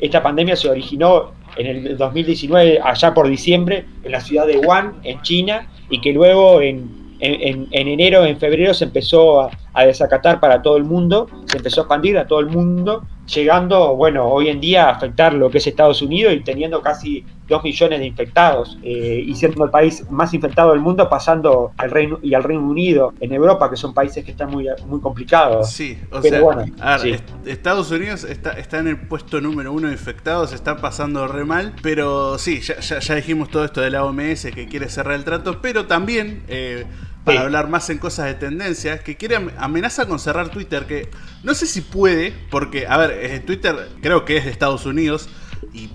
[0.00, 4.94] esta pandemia se originó en el 2019, allá por diciembre, en la ciudad de Wuhan,
[5.04, 9.84] en China, y que luego en, en, en enero, en febrero se empezó a, a
[9.84, 14.26] desacatar para todo el mundo, se empezó a expandir a todo el mundo, llegando, bueno,
[14.26, 18.00] hoy en día a afectar lo que es Estados Unidos y teniendo casi 2 millones
[18.00, 22.34] de infectados eh, y siendo el país más infectado del mundo, pasando al Reino y
[22.34, 25.70] al Reino Unido, en Europa, que son países que están muy, muy complicados.
[25.70, 26.64] Sí, o sea, bueno,
[27.44, 31.74] Estados Unidos está, está en el puesto número uno de infectados, está pasando re mal,
[31.82, 35.60] pero sí, ya, ya, dijimos todo esto de la OMS que quiere cerrar el trato,
[35.60, 36.42] pero también...
[36.48, 36.86] Eh,
[37.24, 41.08] para hablar más en cosas de tendencias, que quiere amenaza con cerrar Twitter, que
[41.42, 45.28] no sé si puede, porque, a ver, Twitter creo que es de Estados Unidos,
[45.72, 45.88] y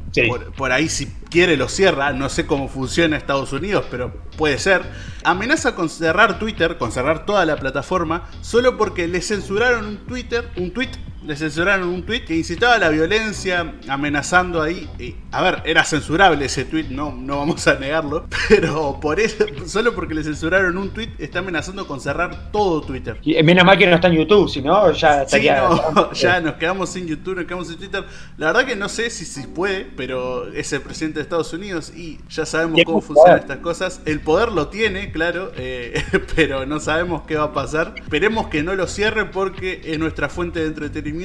[0.56, 4.82] por, ahí si quiere lo cierra, no sé cómo funciona Estados Unidos, pero puede ser,
[5.24, 10.50] amenaza con cerrar Twitter, con cerrar toda la plataforma, solo porque le censuraron un Twitter,
[10.56, 10.92] un tweet
[11.28, 14.88] le censuraron un tweet que incitaba a la violencia, amenazando ahí.
[15.32, 19.94] a ver, era censurable ese tweet, no, no vamos a negarlo, pero por eso, solo
[19.94, 23.20] porque le censuraron un tweet, está amenazando con cerrar todo Twitter.
[23.24, 25.68] Y menos mal que no está en YouTube, si no, ya estaría.
[26.14, 28.06] ya nos quedamos sin YouTube, nos quedamos sin Twitter.
[28.38, 31.92] La verdad que no sé si se puede, pero es el presidente de Estados Unidos
[31.94, 34.00] y ya sabemos cómo funcionan estas cosas.
[34.06, 36.02] El poder lo tiene, claro, eh,
[36.38, 37.96] pero no sabemos qué va a pasar.
[37.98, 41.17] Esperemos que no lo cierre porque es nuestra fuente de entretenimiento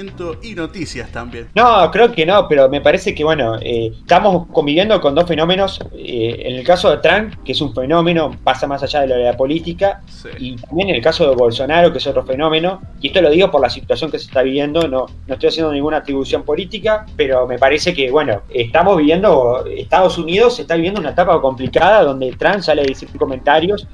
[0.43, 1.49] y noticias también.
[1.55, 5.81] No, creo que no, pero me parece que, bueno, eh, estamos conviviendo con dos fenómenos.
[5.95, 9.15] Eh, en el caso de Trump, que es un fenómeno, pasa más allá de, lo
[9.17, 10.03] de la política,
[10.39, 13.51] y también en el caso de Bolsonaro, que es otro fenómeno, y esto lo digo
[13.51, 17.47] por la situación que se está viviendo, no, no estoy haciendo ninguna atribución política, pero
[17.47, 22.61] me parece que, bueno, estamos viviendo, Estados Unidos está viviendo una etapa complicada donde Trump
[22.61, 23.87] sale a decir comentarios,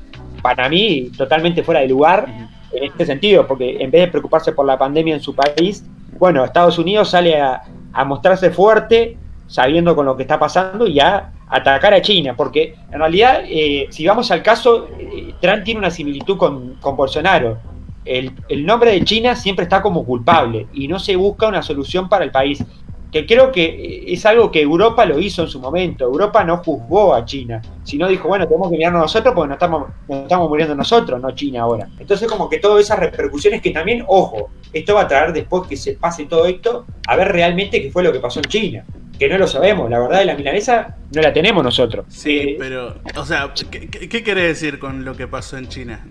[0.43, 2.29] para mí, totalmente fuera de lugar
[2.73, 5.85] en este sentido, porque en vez de preocuparse por la pandemia en su país,
[6.19, 7.63] bueno, Estados Unidos sale a,
[8.07, 9.17] mostrarse fuerte,
[9.49, 13.89] sabiendo con lo que está pasando y a atacar a China, porque en realidad, eh,
[13.91, 17.59] si vamos al caso, eh, Trump tiene una similitud con, con Bolsonaro.
[18.05, 22.09] El, el, nombre de China siempre está como culpable y no se busca una solución
[22.09, 22.65] para el país
[23.11, 26.05] que creo que es algo que Europa lo hizo en su momento.
[26.05, 29.89] Europa no juzgó a China, sino dijo, bueno, tenemos que mirarnos nosotros porque nos estamos,
[30.09, 31.89] nos estamos muriendo nosotros, no China ahora.
[31.99, 35.77] Entonces como que todas esas repercusiones que también, ojo, esto va a traer después que
[35.77, 38.85] se pase todo esto, a ver realmente qué fue lo que pasó en China
[39.19, 39.91] que no lo sabemos.
[39.91, 42.07] La verdad de la milanesa no la tenemos nosotros.
[42.09, 46.07] Sí, eh, pero, o sea, ¿qué, qué, querés decir con lo que pasó en China?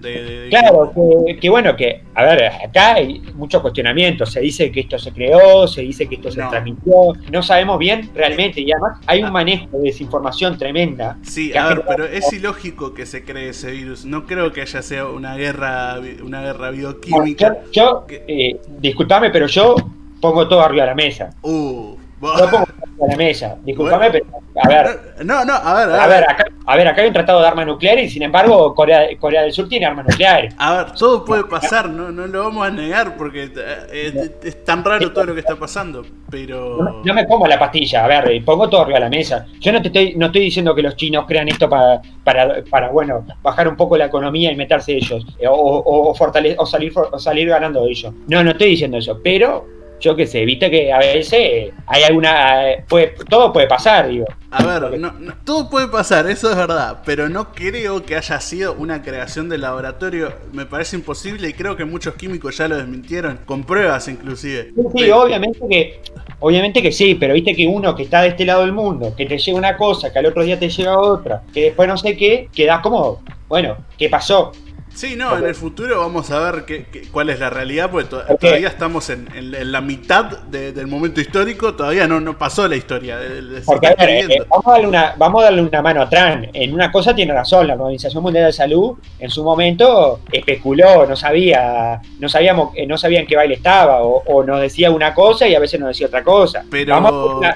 [0.50, 0.94] claro,
[1.40, 4.32] que, bueno, que, a ver, acá hay muchos cuestionamientos.
[4.32, 6.94] Se dice que esto se creó, se dice que esto se transmitió.
[7.32, 8.62] No sabemos bien realmente.
[8.62, 9.32] Y además hay un ah.
[9.32, 11.18] manejo de desinformación tremenda.
[11.22, 14.06] Sí, a ver, pero es ilógico que se cree ese virus.
[14.06, 17.58] No creo que haya sido una guerra, una guerra bioquímica.
[17.72, 19.76] yo, eh, disculpame, pero yo
[20.20, 21.30] pongo todo arriba de la mesa.
[21.42, 22.66] Uh, yo pongo
[23.04, 23.58] a la mesa.
[23.64, 24.26] Disculpame, pero
[24.64, 25.16] a ver.
[25.24, 25.96] No, no, a ver.
[26.00, 28.74] A, ver, acá, a ver, acá hay un tratado de armas nucleares y sin embargo
[28.74, 30.56] Corea, Corea del Sur tiene armas nucleares.
[30.58, 34.84] A ver, todo puede pasar, no, no lo vamos a negar porque eh, es, tan
[34.84, 37.02] raro todo lo que está pasando, pero...
[37.04, 39.46] No, me pongo la pastilla, a ver, pongo todo arriba de la mesa.
[39.60, 42.90] Yo no te estoy, no estoy diciendo que los chinos crean esto para, para, para
[42.90, 47.20] bueno, bajar un poco la economía y meterse ellos, eh, o, o, o salir, o
[47.20, 48.14] salir ganando ellos.
[48.28, 52.62] No, no estoy diciendo eso, pero yo que sé, viste que a veces hay alguna.
[52.88, 54.26] Puede, todo puede pasar, digo.
[54.52, 58.74] A ver, no, todo puede pasar, eso es verdad, pero no creo que haya sido
[58.74, 60.34] una creación del laboratorio.
[60.54, 64.72] Me parece imposible y creo que muchos químicos ya lo desmintieron, con pruebas inclusive.
[64.96, 66.02] Sí, obviamente que.
[66.40, 69.26] Obviamente que sí, pero viste que uno que está de este lado del mundo, que
[69.26, 72.16] te llega una cosa, que al otro día te llega otra, que después no sé
[72.16, 74.52] qué, quedas como, bueno, ¿qué pasó?
[74.98, 78.68] Sí, no, en el futuro vamos a ver qué, cuál es la realidad, porque todavía
[78.68, 79.28] estamos en,
[79.72, 83.20] la mitad del momento histórico, todavía no, no pasó la historia.
[83.64, 86.48] Porque, eh, vamos, a darle una, vamos a darle una mano a Trump.
[86.52, 91.16] En una cosa tiene razón, la Organización Mundial de Salud en su momento especuló, no
[91.16, 95.54] sabía, no sabíamos, eh, no sabían qué baile estaba, o, nos decía una cosa y
[95.54, 96.64] a veces nos decía otra cosa.
[96.72, 96.96] Pero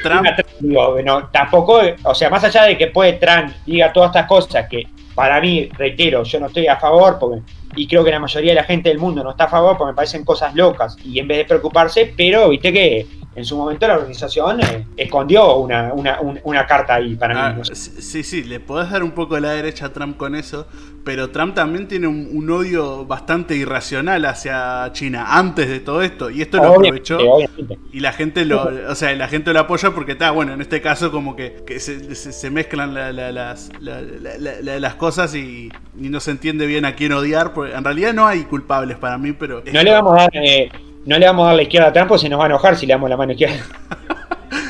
[0.03, 0.27] Trump...
[1.31, 5.41] tampoco, o sea, más allá de que puede Trump diga todas estas cosas que para
[5.41, 7.41] mí, reitero, yo no estoy a favor porque,
[7.75, 9.91] y creo que la mayoría de la gente del mundo no está a favor porque
[9.91, 13.87] me parecen cosas locas y en vez de preocuparse, pero viste que en su momento
[13.87, 17.61] la organización eh, escondió una, una, carta ahí para mí.
[17.61, 20.67] Ah, sí, sí, le podés dar un poco de la derecha a Trump con eso,
[21.05, 26.41] pero Trump también tiene un, odio bastante irracional hacia China antes de todo esto, y
[26.41, 27.19] esto lo aprovechó
[27.93, 30.81] y la gente lo, o sea, la gente lo apoya porque está, bueno, en este
[30.81, 37.13] caso como que, se, mezclan las, las cosas y, no se entiende bien a quién
[37.13, 39.63] odiar, porque en realidad no hay culpables para mí, pero...
[39.71, 40.29] No le vamos a dar...
[40.33, 40.69] Eh,
[41.05, 42.85] no le vamos a dar la izquierda a Trump, se nos va a enojar si
[42.85, 43.63] le damos la mano izquierda.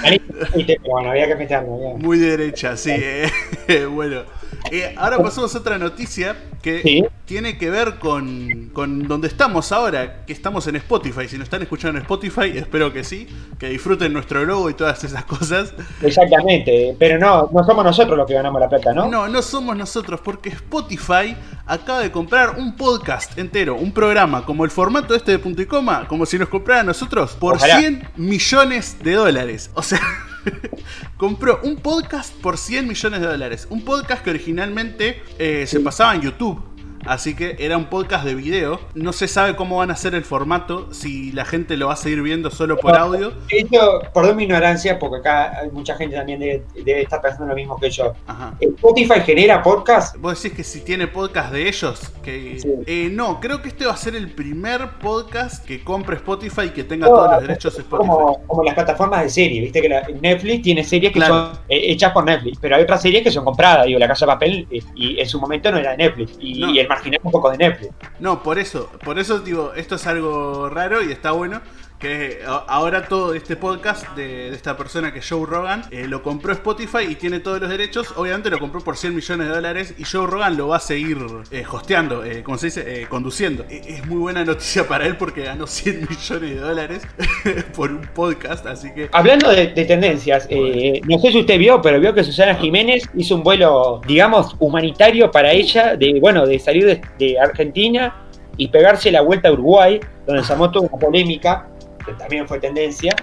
[0.88, 1.70] bueno, había que meterlo.
[1.98, 2.92] Muy derecha, sí.
[2.94, 4.24] Eh, bueno.
[4.70, 10.26] Eh, ahora pasamos a otra noticia que tiene que ver con, con donde estamos ahora,
[10.26, 11.28] que estamos en Spotify.
[11.28, 15.04] Si nos están escuchando en Spotify, espero que sí, que disfruten nuestro logo y todas
[15.04, 15.74] esas cosas.
[16.02, 19.08] Exactamente, pero no, no somos nosotros los que ganamos la plata, ¿no?
[19.08, 24.66] No, no somos nosotros, porque Spotify acaba de comprar un podcast entero, un programa, como
[24.66, 28.10] el formato este de punto y coma, como si nos comprara a nosotros, por 100
[28.18, 29.72] millones de dólares.
[29.74, 30.00] O sea...
[31.18, 33.68] compró un podcast por 100 millones de dólares.
[33.70, 36.71] Un podcast que originalmente eh, se pasaba en YouTube.
[37.06, 38.80] Así que era un podcast de video.
[38.94, 41.98] No se sabe cómo van a ser el formato, si la gente lo va a
[41.98, 43.34] seguir viendo solo por audio.
[43.50, 47.78] Esto, perdón mi ignorancia, porque acá hay mucha gente también debe, estar pensando lo mismo
[47.80, 48.14] que yo.
[48.60, 50.16] ¿Spotify genera podcast?
[50.18, 53.94] Vos decís que si tiene podcast de ellos, que eh, no, creo que este va
[53.94, 57.82] a ser el primer podcast que compre Spotify y que tenga todos los derechos de
[57.82, 58.10] Spotify.
[58.48, 59.90] Como, las plataformas de serie, viste que
[60.22, 63.44] Netflix tiene series que son eh, hechas por Netflix, pero hay otras series que son
[63.44, 66.38] compradas, digo, La Casa de Papel, eh, y en su momento no era de Netflix,
[66.40, 67.94] y, el marginal un poco de Netflix.
[68.20, 71.62] No, por eso, por eso digo, esto es algo raro y está bueno
[72.02, 76.52] que ahora todo este podcast de, esta persona que es Joe Rogan eh, lo compró
[76.52, 78.12] Spotify y tiene todos los derechos.
[78.18, 81.20] Obviamente lo compró por 100 millones de dólares y Joe Rogan lo va a seguir
[81.52, 83.66] eh, hosteando, eh, como se dice, conduciendo.
[83.70, 87.04] E, es muy buena noticia para él porque ganó 100 millones de dólares
[87.76, 89.10] por un podcast, así que...
[89.12, 93.44] Hablando de, tendencias, no sé si usted vio, pero vio que Susana Jiménez hizo un
[93.44, 98.26] vuelo, digamos, humanitario para ella, de, bueno, de salir de, de Argentina
[98.58, 101.68] y pegarse la vuelta a Uruguay, donde se armó toda una polémica
[102.06, 103.16] que también fue tendencia.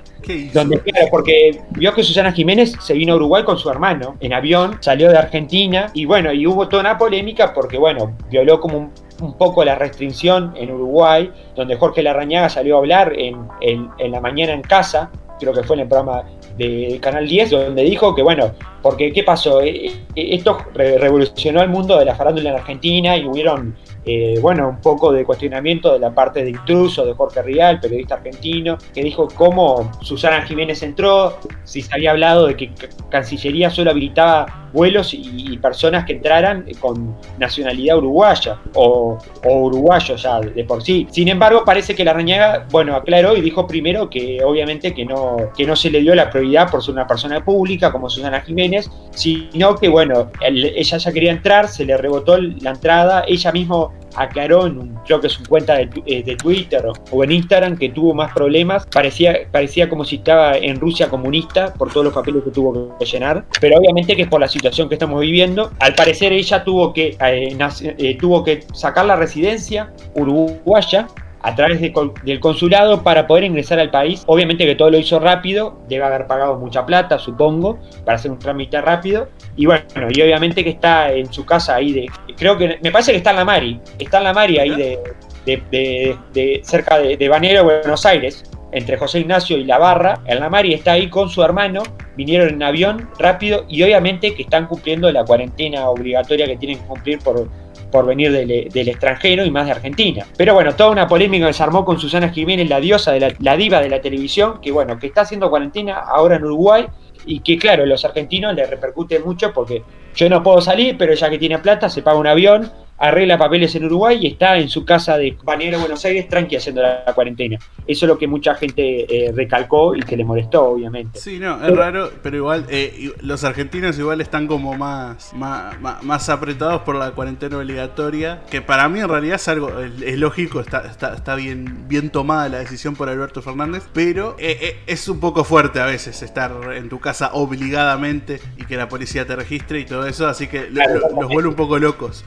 [0.52, 4.32] Donde, claro, porque vio que Susana Jiménez se vino a Uruguay con su hermano en
[4.32, 8.78] avión, salió de Argentina y bueno, y hubo toda una polémica porque, bueno, violó como
[8.78, 14.20] un, poco la restricción en Uruguay, donde Jorge Larrañaga salió a hablar en, en, la
[14.20, 15.10] mañana en casa,
[15.40, 16.22] creo que fue en el programa
[16.56, 19.60] de Canal 10, donde dijo que, bueno, porque ¿qué pasó?
[19.60, 24.68] Eh, eh, esto revolucionó el mundo de la farándula en Argentina y hubieron eh, bueno,
[24.68, 29.02] un poco de cuestionamiento de la parte de intruso de Jorge Rial, periodista argentino, que
[29.02, 32.72] dijo cómo Susana Jiménez entró, si se había hablado de que
[33.10, 40.64] Cancillería solo habilitaba vuelos y, personas que entraran con nacionalidad uruguaya o, uruguayo ya de
[40.64, 41.06] por sí.
[41.10, 45.36] Sin embargo, parece que la Reñaga, bueno, aclaró y dijo primero que obviamente que no,
[45.56, 48.90] que no se le dio la prioridad por ser una persona pública como Susana Jiménez,
[49.10, 54.66] sino que, bueno, ella ya quería entrar, se le rebotó la entrada, ella mismo aclaró
[54.66, 57.88] en un, creo que es su cuenta de, eh, de, Twitter o en Instagram que
[57.90, 58.86] tuvo más problemas.
[58.86, 63.04] Parecía, parecía como si estaba en Rusia comunista por todos los papeles que tuvo que
[63.04, 63.44] llenar.
[63.60, 65.70] Pero obviamente que es por la situación que estamos viviendo.
[65.80, 67.56] Al parecer ella tuvo que, eh,
[67.98, 71.06] eh, tuvo que sacar la residencia uruguaya
[71.42, 74.22] a través del consulado para poder ingresar al país.
[74.26, 78.38] Obviamente que todo lo hizo rápido, debe haber pagado mucha plata, supongo, para hacer un
[78.38, 79.28] trámite rápido.
[79.58, 82.06] Y bueno, y obviamente que está en su casa ahí de.
[82.36, 82.78] Creo que.
[82.80, 83.80] Me parece que está en la Mari.
[83.98, 86.16] Está en la Mari ahí de.
[86.32, 90.20] de, cerca de, de Banero, Buenos Aires, entre José Ignacio y La Barra.
[90.26, 91.82] En la Mari está ahí con su hermano.
[92.16, 96.86] Vinieron en avión rápido y obviamente que están cumpliendo la cuarentena obligatoria que tienen que
[96.86, 97.48] cumplir por
[97.90, 100.26] por venir del, extranjero y más de Argentina.
[100.36, 103.56] Pero bueno, toda una polémica que se armó con Susana Jiménez, la diosa de la,
[103.56, 106.86] diva de la televisión, que bueno, que está haciendo cuarentena ahora en Uruguay
[107.26, 109.82] y que claro, los argentinos les repercute mucho porque
[110.14, 113.74] yo no puedo salir, pero ya que tiene plata se paga un avión arregla papeles
[113.76, 117.58] en Uruguay y está en su casa de Banero, Buenos Aires, tranqui haciendo la, cuarentena.
[117.86, 121.18] Eso es lo que mucha gente eh, recalcó y que le molestó, obviamente.
[121.18, 126.82] Sí, no, es raro, pero igual eh, los argentinos igual están como más, más, apretados
[126.82, 131.34] por la cuarentena obligatoria, que para mí en realidad es algo, es, lógico, está, está,
[131.34, 135.86] bien, bien tomada la decisión por Alberto Fernández, pero eh, es un poco fuerte a
[135.86, 140.26] veces estar en tu casa obligadamente y que la policía te registre y todo eso,
[140.26, 142.24] así que los vuelve un poco locos.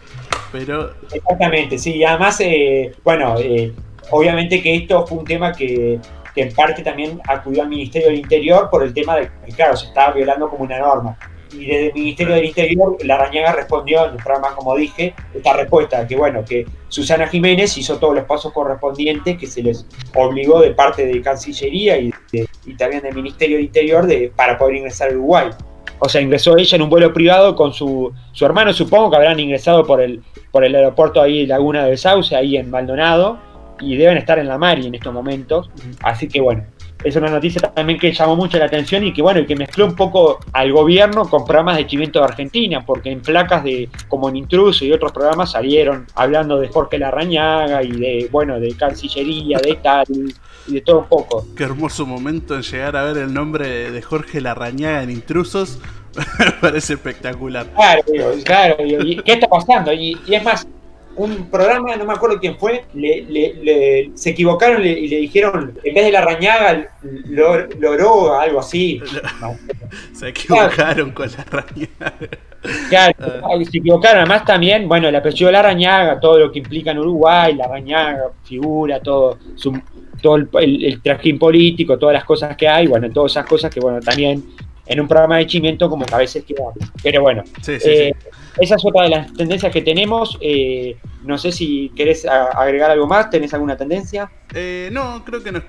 [1.12, 3.74] Exactamente, sí, y además, eh, bueno, eh,
[4.10, 6.00] obviamente que esto fue un tema que,
[6.36, 9.88] en parte también acudió al Ministerio del Interior por el tema de que, claro, se
[9.88, 11.18] estaba violando como una norma.
[11.52, 15.54] Y desde el Ministerio del Interior, la Rañaga respondió en el programa, como dije, esta
[15.54, 19.86] respuesta, que bueno, que Susana Jiménez hizo todos los pasos correspondientes que se les
[20.16, 22.14] obligó de parte de Cancillería y,
[22.66, 25.50] y también del Ministerio del Interior de, para poder ingresar a Uruguay.
[26.04, 29.40] O sea, ingresó ella en un vuelo privado con su, su hermano, supongo que habrán
[29.40, 33.38] ingresado por el, por el aeropuerto ahí Laguna del Sauce, ahí en Maldonado,
[33.80, 35.70] y deben estar en la Mari en estos momentos.
[36.02, 36.64] Así que bueno,
[37.04, 39.86] es una noticia también que llamó mucho la atención y que bueno, y que mezcló
[39.86, 44.28] un poco al gobierno con programas de Chimento de Argentina, porque en placas de como
[44.30, 49.60] en Intruso y otros programas salieron hablando de Jorge Larrañaga y de bueno, de Cancillería,
[49.60, 50.06] de tal
[50.68, 51.46] y de todo un poco.
[51.56, 55.80] Qué hermoso momento en llegar a ver el nombre de Jorge Larrañaga en Intrusos.
[56.40, 57.68] Me parece espectacular.
[57.74, 58.04] Claro,
[58.44, 58.78] claro.
[58.78, 59.94] ¿Qué está pasando?
[59.94, 60.68] Y, es más,
[61.16, 66.06] un programa, no me acuerdo quién fue, le, se equivocaron y le dijeron, en vez
[66.06, 66.90] de la rañaga,
[67.80, 69.02] loró algo así.
[70.14, 72.14] se equivocaron con la rañaga.
[72.90, 73.58] Claro, ah.
[73.70, 74.22] se equivocaron.
[74.22, 77.68] Además, también, bueno, el apellido de la rañaga, todo lo que implica en Uruguay, la
[77.68, 79.38] rañaga, figura, todo,
[80.22, 80.50] todo el,
[80.86, 84.44] el trajín político, todas las cosas que hay, bueno, todas esas cosas que, bueno, también
[84.86, 86.66] en un programa de chimiento como que a veces queda.
[87.02, 87.44] Pero bueno.
[87.62, 87.90] Sí, sí, sí.
[87.90, 88.16] Eh,
[88.60, 90.38] esa es otra de las tendencias que tenemos.
[90.42, 94.30] Eh, no sé si querés agregar algo más, ¿tenés alguna tendencia?
[94.54, 95.64] Eh, no, creo que nos,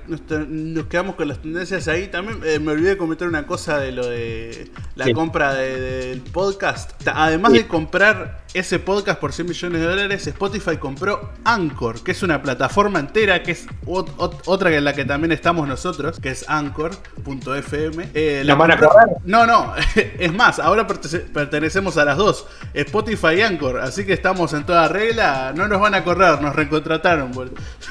[0.87, 2.09] quedamos con las tendencias ahí.
[2.09, 7.01] También eh, me olvidé de comentar una cosa de lo de la compra del podcast.
[7.07, 12.23] Además de comprar ese podcast por 100 millones de dólares, Spotify compró Anchor, que es
[12.23, 16.45] una plataforma entera, que es otra que en la que también estamos nosotros, que es
[16.49, 18.11] Anchor.fm.
[18.13, 19.09] Eh, ¿La van a cobrar?
[19.25, 24.53] No, no, es más, ahora pertenecemos a las dos, Spotify y Anchor, así que estamos
[24.53, 27.33] en toda regla, no nos van a correr, nos recontrataron.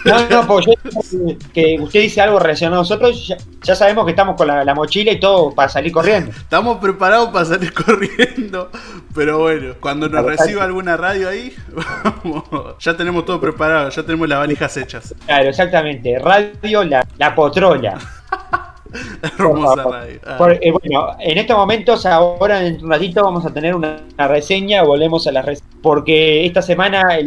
[0.05, 0.73] No, no, pues yo
[1.53, 3.33] que usted dice algo relacionado a nosotros,
[3.63, 6.31] ya, sabemos que estamos con la, mochila y todo para salir corriendo.
[6.31, 8.69] Estamos preparados para salir corriendo,
[9.15, 11.53] pero bueno, cuando nos reciba alguna radio ahí,
[12.79, 15.15] ya tenemos todo preparado, ya tenemos las valijas hechas.
[15.25, 16.19] Claro, exactamente.
[16.19, 17.97] Radio La, la Potrola.
[19.39, 20.19] Hermosa radio.
[20.25, 20.49] Ah.
[20.59, 25.25] Eh, bueno, en estos momentos, ahora en un ratito vamos a tener una, reseña, volvemos
[25.27, 27.17] a la reseña, porque esta semana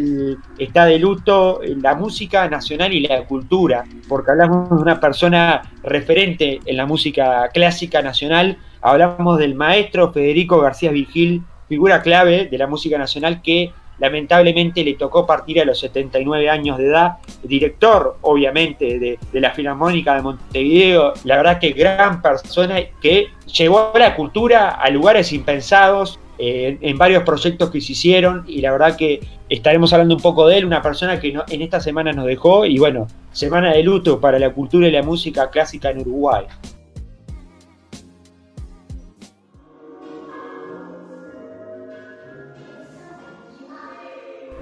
[0.59, 6.59] está de luto la música nacional y la cultura, porque hablamos de una persona referente
[6.63, 12.67] en la música clásica nacional, hablamos del maestro Federico García Vigil, figura clave de la
[12.67, 17.13] música nacional que lamentablemente le tocó partir a los 79 años de edad,
[17.43, 24.15] director obviamente de, la Filarmónica de Montevideo, la verdad que gran persona que llevó la
[24.15, 28.43] cultura a lugares impensados, eh, en varios proyectos que se hicieron.
[28.45, 31.79] Y la verdad que estaremos hablando un poco de él, una persona que en esta
[31.79, 32.65] semana nos dejó.
[32.65, 36.45] Y bueno, semana de luto para la cultura y la música clásica en Uruguay.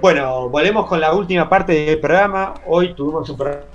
[0.04, 2.52] Bueno, volvemos con la última parte del programa.
[2.66, 3.66] Hoy tuvimos un programa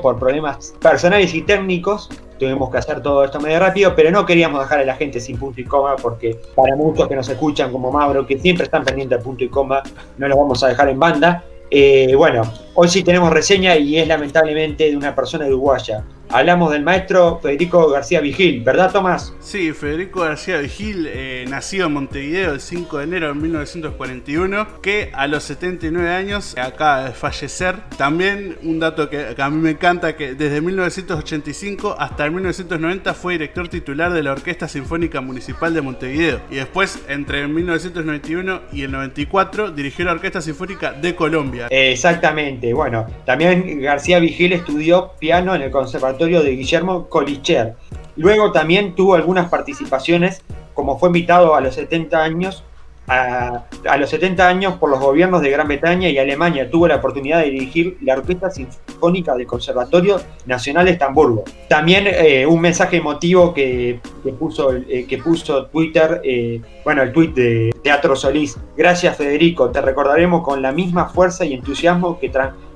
[0.00, 2.08] por problemas personales y técnicos.
[2.38, 5.36] Tuvimos que hacer todo esto medio rápido, pero no queríamos dejar a la gente sin
[5.36, 9.18] punto y coma, porque para muchos que nos escuchan como Mauro, que siempre están pendientes
[9.18, 9.82] de punto y coma,
[10.16, 11.44] no lo vamos a dejar en banda.
[11.70, 12.40] Eh, bueno,
[12.72, 16.02] hoy sí tenemos reseña y es lamentablemente de una persona uruguaya.
[16.32, 19.34] Hablamos del maestro Federico García Vigil, ¿verdad Tomás?
[19.40, 25.10] Sí, Federico García Vigil, eh, nacido en Montevideo el 5 de enero de 1941, que
[25.12, 27.74] a los 79 años acaba de fallecer.
[27.96, 33.32] También un dato que, a mí me encanta, que desde 1985 hasta el 1990 fue
[33.32, 36.42] director titular de la Orquesta Sinfónica Municipal de Montevideo.
[36.48, 41.66] Y después, entre el 1991 y el 94, dirigió la Orquesta Sinfónica de Colombia.
[41.70, 47.76] Exactamente, bueno, también García Vigil estudió piano en el Conservatorio de Guillermo Colicher.
[48.16, 50.42] Luego también tuvo algunas participaciones,
[50.74, 52.62] como fue invitado a los 70 años,
[53.06, 53.64] a,
[53.98, 56.70] los 70 años por los gobiernos de Gran Bretaña y Alemania.
[56.70, 61.44] Tuvo la oportunidad de dirigir la Orquesta Sinfónica del Conservatorio Nacional de Estamburgo.
[61.68, 64.00] También eh, un mensaje emotivo que,
[64.38, 68.58] puso, eh, que puso Twitter, eh, bueno, el tweet de Teatro Solís.
[68.76, 72.28] Gracias Federico, te recordaremos con la misma fuerza y entusiasmo que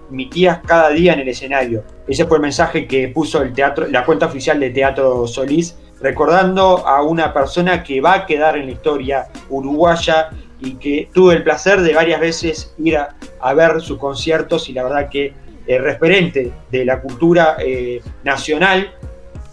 [0.04, 1.84] transmitías cada día en el escenario.
[2.06, 6.86] Ese fue el mensaje que puso el teatro, la cuenta oficial de Teatro Solís, recordando
[6.86, 10.30] a una persona que va a quedar en la historia uruguaya
[10.60, 14.84] y que tuve el placer de varias veces ir a, ver sus conciertos y la
[14.84, 15.32] verdad que
[15.66, 18.94] es referente de la cultura eh, nacional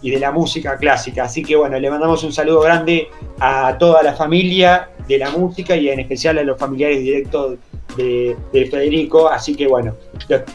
[0.02, 1.24] y de la música clásica.
[1.24, 3.08] Así que bueno, le mandamos un saludo grande
[3.40, 7.58] a toda la familia de la música y en especial a los familiares directos
[7.96, 9.94] de, Federico, así que bueno,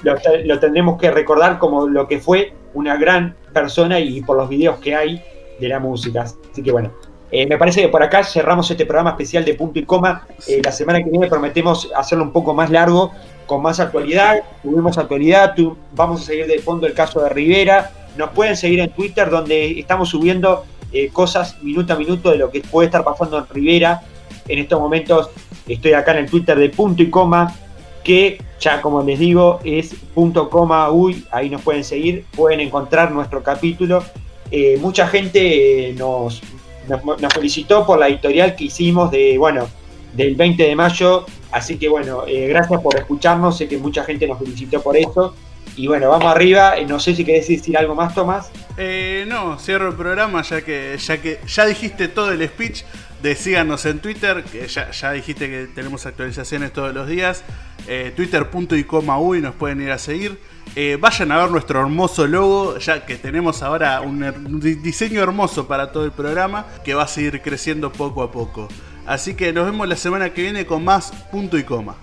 [0.03, 4.79] lo, tendremos que recordar como lo que fue una gran persona y por los videos
[4.79, 5.21] que hay
[5.59, 6.23] de la música.
[6.23, 6.91] Así que bueno,
[7.31, 10.25] eh, me parece que por acá cerramos este programa especial de punto y coma.
[10.47, 13.11] Eh, la semana que viene prometemos hacerlo un poco más largo,
[13.45, 14.41] con más actualidad.
[14.63, 15.55] Tuvimos actualidad,
[15.93, 17.91] vamos a seguir de fondo el caso de Rivera.
[18.17, 22.49] Nos pueden seguir en Twitter donde estamos subiendo eh, cosas minuto a minuto de lo
[22.49, 24.01] que puede estar pasando en Rivera.
[24.47, 25.29] En estos momentos
[25.67, 27.53] Estoy acá en el Twitter de punto y coma,
[28.03, 33.11] que ya como les digo es punto coma uy, ahí nos pueden seguir, pueden encontrar
[33.11, 34.03] nuestro capítulo.
[34.49, 36.41] Eh, mucha gente nos,
[36.87, 39.67] nos, felicitó por la editorial que hicimos de, bueno,
[40.13, 44.25] del 20 de mayo, así que bueno, eh, gracias por escucharnos, sé que mucha gente
[44.25, 45.33] nos felicitó por eso.
[45.77, 46.77] Y bueno, vamos arriba.
[46.77, 48.51] Eh, no sé si querés decir algo más, Tomás.
[49.27, 50.97] no, cierro el programa ya que,
[51.47, 52.83] ya dijiste todo el speech
[53.35, 57.43] síganos en Twitter, que ya, dijiste que tenemos actualizaciones todos los días.
[57.87, 60.39] Eh, Twitter.icoma.uy nos pueden ir a seguir.
[60.75, 65.91] Eh, vayan a ver nuestro hermoso logo, ya que tenemos ahora un, diseño hermoso para
[65.91, 68.67] todo el programa que va a seguir creciendo poco a poco.
[69.05, 71.95] Así que nos vemos la semana que viene con más punto y coma.